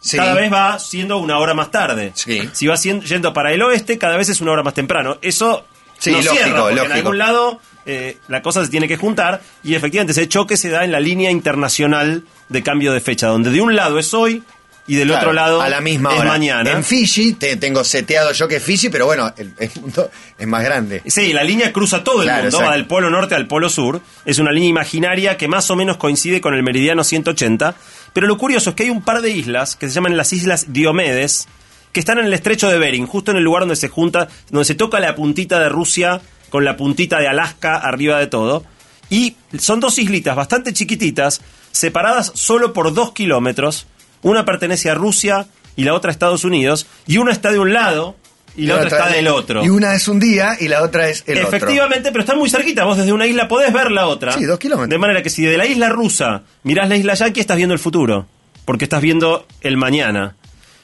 Sí. 0.00 0.16
cada 0.16 0.34
vez 0.34 0.52
va 0.52 0.78
siendo 0.78 1.18
una 1.18 1.38
hora 1.38 1.54
más 1.54 1.70
tarde. 1.70 2.12
Sí. 2.14 2.48
Si 2.52 2.66
vas 2.66 2.82
yendo, 2.82 3.04
yendo 3.04 3.32
para 3.32 3.52
el 3.52 3.62
oeste, 3.62 3.98
cada 3.98 4.16
vez 4.16 4.28
es 4.28 4.40
una 4.40 4.52
hora 4.52 4.62
más 4.62 4.74
temprano. 4.74 5.18
Eso 5.22 5.66
Sí, 5.98 6.12
no 6.12 6.18
lógico, 6.18 6.34
cierra, 6.36 6.60
porque 6.60 6.70
en 6.70 6.76
lógico. 6.76 6.94
algún 6.96 7.18
lado 7.18 7.60
eh, 7.84 8.18
la 8.28 8.40
cosa 8.40 8.64
se 8.64 8.70
tiene 8.70 8.86
que 8.86 8.96
juntar 8.96 9.40
y 9.64 9.74
efectivamente 9.74 10.12
ese 10.12 10.28
choque 10.28 10.56
se 10.56 10.68
da 10.70 10.84
en 10.84 10.92
la 10.92 11.00
línea 11.00 11.30
internacional 11.32 12.22
de 12.48 12.62
cambio 12.62 12.92
de 12.92 13.00
fecha, 13.00 13.26
donde 13.26 13.50
de 13.50 13.60
un 13.60 13.74
lado 13.74 13.98
es 13.98 14.14
hoy 14.14 14.44
y 14.86 14.94
del 14.94 15.08
Claro, 15.08 15.20
otro 15.22 15.32
lado 15.34 15.60
a 15.60 15.68
la 15.68 15.80
misma 15.80 16.14
es 16.14 16.20
hora. 16.20 16.28
mañana. 16.30 16.70
En 16.70 16.82
Fiji, 16.84 17.32
te, 17.34 17.56
tengo 17.56 17.82
seteado 17.84 18.32
yo 18.32 18.46
que 18.48 18.56
es 18.56 18.62
Fiji, 18.62 18.88
pero 18.90 19.04
bueno, 19.06 19.30
el, 19.36 19.52
el 19.58 19.70
mundo 19.82 20.08
es 20.38 20.46
más 20.46 20.62
grande. 20.64 21.02
Sí, 21.06 21.32
la 21.34 21.42
línea 21.44 21.72
cruza 21.72 22.02
todo 22.04 22.22
el 22.22 22.28
mundo, 22.30 22.44
exacto. 22.46 22.66
va 22.66 22.72
del 22.74 22.86
polo 22.86 23.10
norte 23.10 23.34
al 23.34 23.46
polo 23.48 23.68
sur. 23.68 24.00
Es 24.24 24.38
una 24.38 24.50
línea 24.52 24.70
imaginaria 24.70 25.36
que 25.36 25.46
más 25.48 25.68
o 25.70 25.76
menos 25.76 25.96
coincide 25.98 26.40
con 26.40 26.54
el 26.54 26.62
meridiano 26.62 27.02
180. 27.04 27.74
Pero 28.18 28.26
lo 28.26 28.36
curioso 28.36 28.70
es 28.70 28.74
que 28.74 28.82
hay 28.82 28.90
un 28.90 29.02
par 29.02 29.22
de 29.22 29.30
islas 29.30 29.76
que 29.76 29.86
se 29.86 29.94
llaman 29.94 30.16
las 30.16 30.32
Islas 30.32 30.72
Diomedes, 30.72 31.46
que 31.92 32.00
están 32.00 32.18
en 32.18 32.26
el 32.26 32.34
estrecho 32.34 32.68
de 32.68 32.76
Bering, 32.76 33.06
justo 33.06 33.30
en 33.30 33.36
el 33.36 33.44
lugar 33.44 33.62
donde 33.62 33.76
se 33.76 33.88
junta, 33.88 34.26
donde 34.50 34.64
se 34.64 34.74
toca 34.74 34.98
la 34.98 35.14
puntita 35.14 35.60
de 35.60 35.68
Rusia 35.68 36.20
con 36.50 36.64
la 36.64 36.76
puntita 36.76 37.20
de 37.20 37.28
Alaska 37.28 37.76
arriba 37.76 38.18
de 38.18 38.26
todo. 38.26 38.64
Y 39.08 39.36
son 39.56 39.78
dos 39.78 40.00
islitas 40.00 40.34
bastante 40.34 40.72
chiquititas, 40.72 41.42
separadas 41.70 42.32
solo 42.34 42.72
por 42.72 42.92
dos 42.92 43.12
kilómetros. 43.12 43.86
Una 44.22 44.44
pertenece 44.44 44.90
a 44.90 44.96
Rusia 44.96 45.46
y 45.76 45.84
la 45.84 45.94
otra 45.94 46.10
a 46.10 46.12
Estados 46.12 46.42
Unidos. 46.42 46.88
Y 47.06 47.18
una 47.18 47.30
está 47.30 47.52
de 47.52 47.60
un 47.60 47.72
lado 47.72 48.16
y 48.58 48.66
la 48.66 48.74
otra 48.76 48.88
está 48.88 49.08
del 49.10 49.28
otro. 49.28 49.64
Y 49.64 49.68
una 49.68 49.94
es 49.94 50.08
un 50.08 50.18
día 50.20 50.56
y 50.60 50.68
la 50.68 50.82
otra 50.82 51.08
es 51.08 51.24
el 51.26 51.38
otro. 51.38 51.56
Efectivamente, 51.56 52.10
pero 52.10 52.20
están 52.20 52.38
muy 52.38 52.50
cerquita. 52.50 52.84
Vos 52.84 52.96
desde 52.98 53.12
una 53.12 53.26
isla 53.26 53.48
podés 53.48 53.72
ver 53.72 53.90
la 53.90 54.06
otra. 54.06 54.32
Sí, 54.32 54.44
dos 54.44 54.58
kilómetros. 54.58 54.90
De 54.90 54.98
manera 54.98 55.22
que 55.22 55.30
si 55.30 55.42
de 55.44 55.56
la 55.56 55.64
isla 55.66 55.88
rusa 55.88 56.42
mirás 56.64 56.88
la 56.88 56.96
isla 56.96 57.14
yankee, 57.14 57.40
estás 57.40 57.56
viendo 57.56 57.72
el 57.74 57.78
futuro. 57.80 58.26
Porque 58.64 58.84
estás 58.84 59.00
viendo 59.00 59.46
el 59.62 59.76
mañana. 59.78 60.34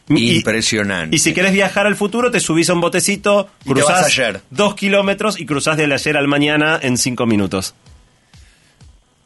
Y- 0.09 0.37
Impresionante. 0.37 1.17
Y 1.17 1.19
si 1.19 1.33
querés 1.33 1.53
viajar 1.53 1.87
al 1.87 1.97
futuro, 1.97 2.31
te 2.31 2.39
subís 2.41 2.69
a 2.71 2.75
un 2.75 2.81
botecito, 2.83 3.49
Y 3.65 3.69
te 3.69 3.75
cruzás 3.75 4.05
ayer. 4.07 4.43
dos 4.51 4.75
kilómetros 4.75 5.41
y 5.41 5.47
cruzás 5.47 5.77
del 5.79 5.93
ayer 5.93 6.17
al 6.17 6.29
mañana 6.29 6.79
en 6.83 6.99
cinco 6.99 7.27
minutos. 7.27 7.75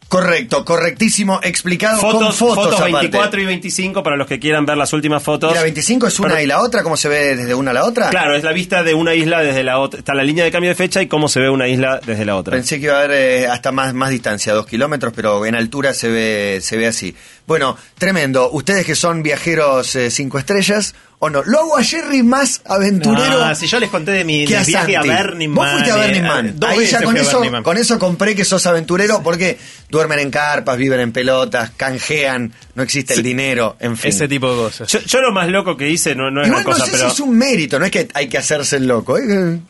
Correcto, 0.09 0.65
correctísimo, 0.65 1.39
explicado 1.43 2.01
con 2.01 2.13
Fotos, 2.13 2.37
fotos, 2.37 2.55
fotos 2.55 2.75
aparte. 2.81 2.93
24 3.09 3.41
y 3.43 3.45
25 3.45 4.03
para 4.03 4.17
los 4.17 4.27
que 4.27 4.39
quieran 4.39 4.65
ver 4.65 4.79
las 4.79 4.95
últimas 4.95 5.23
fotos. 5.23 5.53
¿Y 5.53 5.55
la 5.55 5.63
25 5.63 6.07
es 6.07 6.19
una 6.19 6.29
Pero- 6.31 6.41
y 6.43 6.47
la 6.47 6.63
otra? 6.63 6.83
¿Cómo 6.83 6.97
se 6.97 7.11
ve 7.11 7.37
desde 7.37 7.55
una 7.55 7.73
a 7.73 7.75
la 7.75 7.85
otra? 7.85 8.09
Claro, 8.09 8.35
es 8.35 8.43
la 8.43 8.53
vista 8.53 8.83
de 8.83 8.95
una 8.95 9.15
isla 9.15 9.43
desde 9.43 9.63
la 9.65 9.79
otra. 9.79 9.99
Está 9.99 10.15
la 10.15 10.25
línea 10.25 10.45
de 10.45 10.51
cambio 10.51 10.71
de 10.71 10.77
fecha 10.77 11.03
y 11.03 11.09
cómo 11.09 11.29
se 11.29 11.41
ve 11.41 11.51
una 11.51 11.69
isla 11.69 12.01
desde 12.07 12.25
la 12.25 12.37
otra. 12.37 12.53
Pensé 12.57 12.79
que 12.81 12.87
iba 12.87 12.95
a 12.95 13.05
haber 13.05 13.11
eh, 13.11 13.47
hasta 13.49 13.71
más, 13.71 13.93
más 13.93 14.09
distancia, 14.09 14.55
dos 14.55 14.67
kilómetros, 14.67 15.13
pero 15.15 15.45
en 15.45 15.55
altura 15.55 15.93
se 15.93 16.09
ve, 16.09 16.61
se 16.63 16.79
ve 16.79 16.87
así. 16.87 17.15
Bueno, 17.47 17.77
tremendo. 17.99 18.51
Ustedes 18.51 18.87
que 18.87 18.95
son 18.95 19.23
viajeros 19.23 19.95
eh, 19.95 20.11
cinco 20.11 20.39
estrellas, 20.39 20.95
¿o 21.21 21.31
no? 21.31 21.43
Lo 21.45 21.61
hago 21.61 21.79
a 21.79 21.83
Jerry 21.83 22.23
más 22.23 22.63
aventurero. 22.65 23.45
No, 23.45 23.55
si 23.55 23.67
yo 23.67 23.81
les 23.81 23.91
conté 23.91 24.13
de 24.13 24.25
mi, 24.25 24.45
que 24.45 24.55
de 24.55 24.59
a 24.59 24.65
viaje 24.65 24.97
a 24.97 25.03
Santi. 25.03 25.23
Burning 25.23 25.55
Vos 25.55 25.69
fuiste 25.71 25.91
a 25.91 25.97
eh, 25.97 26.07
Burning 26.07 26.23
Man. 26.23 26.53
dos 26.57 26.71
Ahí 26.71 26.87
ya 26.87 27.03
con 27.03 27.17
a 27.17 27.21
eso, 27.21 27.43
con 27.63 27.77
eso 27.77 27.99
compré 27.99 28.35
que 28.35 28.45
sos 28.45 28.65
aventurero 28.67 29.23
porque 29.23 29.59
duermen 29.89 30.21
en 30.21 30.31
carpas, 30.31 30.77
viven 30.77 31.01
en 31.01 31.13
pelotas, 31.13 31.71
canjean, 31.77 32.53
no 32.75 32.83
existe 32.83 33.15
el 33.15 33.23
dinero, 33.23 33.77
en 33.81 33.97
fin. 33.97 34.11
Ese 34.11 34.29
tipo 34.29 34.51
de 34.51 34.57
cosas. 34.57 34.89
Yo, 34.89 35.01
yo 35.01 35.21
lo 35.21 35.33
más 35.33 35.49
loco 35.49 35.77
que 35.77 35.89
hice 35.89 36.15
no, 36.15 36.31
no 36.31 36.41
es 36.41 36.49
Igual 36.49 36.63
gran 36.63 36.73
cosa, 36.73 36.87
no 36.87 36.87
sé 36.87 36.93
pero. 36.93 37.11
si 37.11 37.15
es 37.15 37.21
un 37.21 37.37
mérito, 37.37 37.79
no 37.79 37.85
es 37.85 37.91
que 37.91 38.09
hay 38.15 38.29
que 38.29 38.39
hacerse 38.39 38.77
el 38.77 38.87
loco. 38.87 39.19
¿eh? 39.19 39.25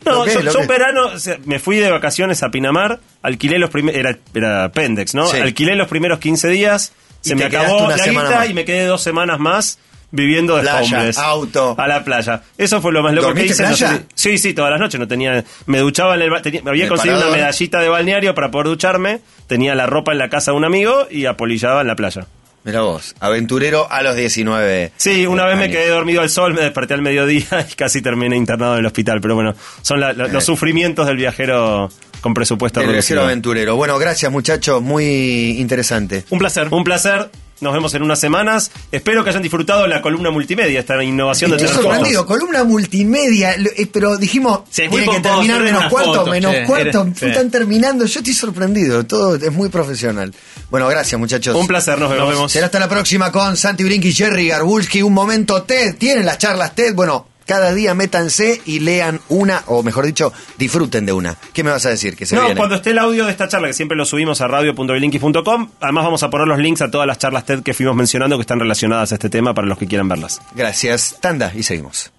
No, 0.05 0.23
que 0.23 0.33
yo, 0.33 0.39
es, 0.39 0.45
lo 0.45 0.51
yo 0.51 0.57
que 0.59 0.63
un 0.63 0.67
verano 0.67 1.05
o 1.07 1.19
sea, 1.19 1.37
me 1.45 1.59
fui 1.59 1.77
de 1.77 1.89
vacaciones 1.89 2.43
a 2.43 2.49
Pinamar, 2.49 2.99
alquilé 3.23 3.57
los 3.57 3.71
primeros. 3.71 3.99
Era, 3.99 4.17
era 4.35 4.71
Pendex, 4.71 5.15
¿no? 5.15 5.27
Sí. 5.27 5.37
Alquilé 5.37 5.75
los 5.75 5.87
primeros 5.87 6.19
15 6.19 6.47
días, 6.49 6.91
Y 7.23 7.29
se 7.29 7.35
me 7.35 7.45
acabó 7.45 7.85
una 7.85 7.97
la 7.97 8.03
semana 8.03 8.29
guita 8.29 8.45
y 8.47 8.53
me 8.53 8.65
quedé 8.65 8.85
dos 8.85 9.01
semanas 9.01 9.39
más 9.39 9.79
viviendo 10.11 10.55
de 10.55 10.63
Playa, 10.63 10.97
homeless. 10.97 11.17
auto. 11.17 11.75
A 11.77 11.87
la 11.87 12.03
playa. 12.03 12.41
Eso 12.57 12.81
fue 12.81 12.91
lo 12.91 13.03
más 13.03 13.13
loco 13.13 13.27
que 13.33 13.33
¿Dormiste 13.41 13.53
hice. 13.53 13.63
no 13.63 13.69
playa? 13.77 13.87
sé 13.89 14.05
si- 14.15 14.31
sí, 14.31 14.37
sí, 14.37 14.53
todas 14.53 14.71
las 14.71 14.79
noches. 14.79 14.99
No 14.99 15.07
tenía, 15.07 15.43
me 15.67 15.79
duchaba 15.79 16.15
en 16.15 16.21
el 16.23 16.41
tenía- 16.41 16.61
me 16.63 16.71
había 16.71 16.83
¿De 16.85 16.89
conseguido 16.89 17.19
una 17.19 17.29
medallita 17.35 17.79
de 17.79 17.89
balneario 17.89 18.33
para 18.35 18.49
poder 18.51 18.67
ducharme. 18.67 19.21
Tenía 19.47 19.75
la 19.75 19.85
ropa 19.85 20.11
en 20.11 20.17
la 20.17 20.29
casa 20.29 20.51
de 20.51 20.57
un 20.57 20.65
amigo 20.65 21.07
y 21.09 21.25
apolillaba 21.25 21.81
en 21.81 21.87
la 21.87 21.95
playa. 21.95 22.25
Mira 22.65 22.81
vos, 22.81 23.15
aventurero 23.21 23.87
a 23.89 24.03
los 24.03 24.15
19. 24.17 24.91
Sí, 24.97 25.25
una 25.25 25.45
vez 25.45 25.57
me 25.57 25.71
quedé 25.71 25.87
dormido 25.87 26.21
al 26.21 26.29
sol, 26.29 26.53
me 26.53 26.61
desperté 26.61 26.93
al 26.93 27.01
mediodía 27.01 27.45
y 27.71 27.73
casi 27.75 28.01
terminé 28.01 28.35
internado 28.35 28.73
en 28.73 28.79
el 28.79 28.85
hospital. 28.85 29.21
Pero 29.21 29.35
bueno, 29.35 29.55
son 29.81 29.99
la- 30.01 30.11
la- 30.13 30.27
los 30.27 30.43
Eh. 30.43 30.45
sufrimientos 30.45 31.07
del 31.07 31.15
viajero 31.17 31.89
con 32.21 32.33
presupuesto 32.33 32.81
El 32.81 32.91
viajero 32.91 33.23
aventurero. 33.23 33.77
Bueno, 33.77 33.97
gracias 33.97 34.29
muchachos, 34.29 34.81
muy 34.81 35.51
interesante. 35.57 36.25
Un 36.29 36.39
placer. 36.39 36.67
Un 36.69 36.83
placer. 36.83 37.29
Nos 37.61 37.73
vemos 37.73 37.93
en 37.93 38.03
unas 38.03 38.19
semanas. 38.19 38.71
Espero 38.91 39.23
que 39.23 39.31
hayan 39.31 39.41
disfrutado 39.41 39.85
la 39.87 40.01
columna 40.01 40.31
multimedia, 40.31 40.79
esta 40.79 41.03
innovación 41.03 41.51
de 41.51 41.57
Estoy 41.57 41.83
sorprendido, 41.83 42.25
columna 42.25 42.63
multimedia, 42.63 43.53
eh, 43.53 43.87
pero 43.91 44.17
dijimos, 44.17 44.61
Sí, 44.69 44.83
tiene 44.89 45.09
que 45.09 45.19
terminar 45.19 45.61
menos 45.61 45.85
cuarto, 45.85 46.25
menos 46.27 46.53
che, 46.53 46.63
cuarto, 46.65 47.07
están 47.19 47.51
terminando, 47.51 48.05
yo 48.05 48.19
estoy 48.19 48.33
sorprendido, 48.33 49.05
todo 49.05 49.35
es 49.35 49.51
muy 49.51 49.69
profesional. 49.69 50.33
Bueno, 50.69 50.87
gracias 50.87 51.19
muchachos. 51.19 51.55
Un 51.55 51.67
placer, 51.67 51.99
nos 51.99 52.09
vemos. 52.09 52.29
vemos. 52.29 52.51
Será 52.51 52.67
hasta 52.67 52.79
la 52.79 52.87
próxima 52.87 53.31
con 53.31 53.57
Santi 53.57 53.83
Brinky 53.83 54.09
y 54.09 54.13
Jerry 54.13 54.47
Garbulski, 54.47 55.01
un 55.01 55.13
momento 55.13 55.63
TED, 55.63 55.95
tienen 55.95 56.25
las 56.25 56.37
charlas 56.37 56.75
TED, 56.75 56.93
bueno, 56.93 57.27
cada 57.49 57.73
día 57.73 57.95
métanse 57.95 58.61
y 58.63 58.79
lean 58.79 59.19
una, 59.27 59.63
o 59.65 59.81
mejor 59.81 60.05
dicho, 60.05 60.31
disfruten 60.59 61.07
de 61.07 61.13
una. 61.13 61.35
¿Qué 61.51 61.63
me 61.63 61.71
vas 61.71 61.83
a 61.87 61.89
decir? 61.89 62.15
Que 62.15 62.27
se 62.27 62.35
No, 62.35 62.41
viene. 62.43 62.55
cuando 62.55 62.75
esté 62.75 62.91
el 62.91 62.99
audio 62.99 63.25
de 63.25 63.31
esta 63.31 63.47
charla, 63.47 63.67
que 63.67 63.73
siempre 63.73 63.97
lo 63.97 64.05
subimos 64.05 64.39
a 64.41 64.47
radio.bilinkis.com, 64.47 65.69
además 65.81 66.03
vamos 66.03 66.21
a 66.21 66.29
poner 66.29 66.47
los 66.47 66.59
links 66.59 66.83
a 66.83 66.91
todas 66.91 67.07
las 67.07 67.17
charlas 67.17 67.45
TED 67.45 67.63
que 67.63 67.73
fuimos 67.73 67.95
mencionando 67.95 68.37
que 68.37 68.41
están 68.41 68.59
relacionadas 68.59 69.11
a 69.13 69.15
este 69.15 69.31
tema 69.31 69.55
para 69.55 69.65
los 69.67 69.79
que 69.79 69.87
quieran 69.87 70.07
verlas. 70.07 70.39
Gracias, 70.53 71.17
Tanda, 71.19 71.51
y 71.55 71.63
seguimos. 71.63 72.11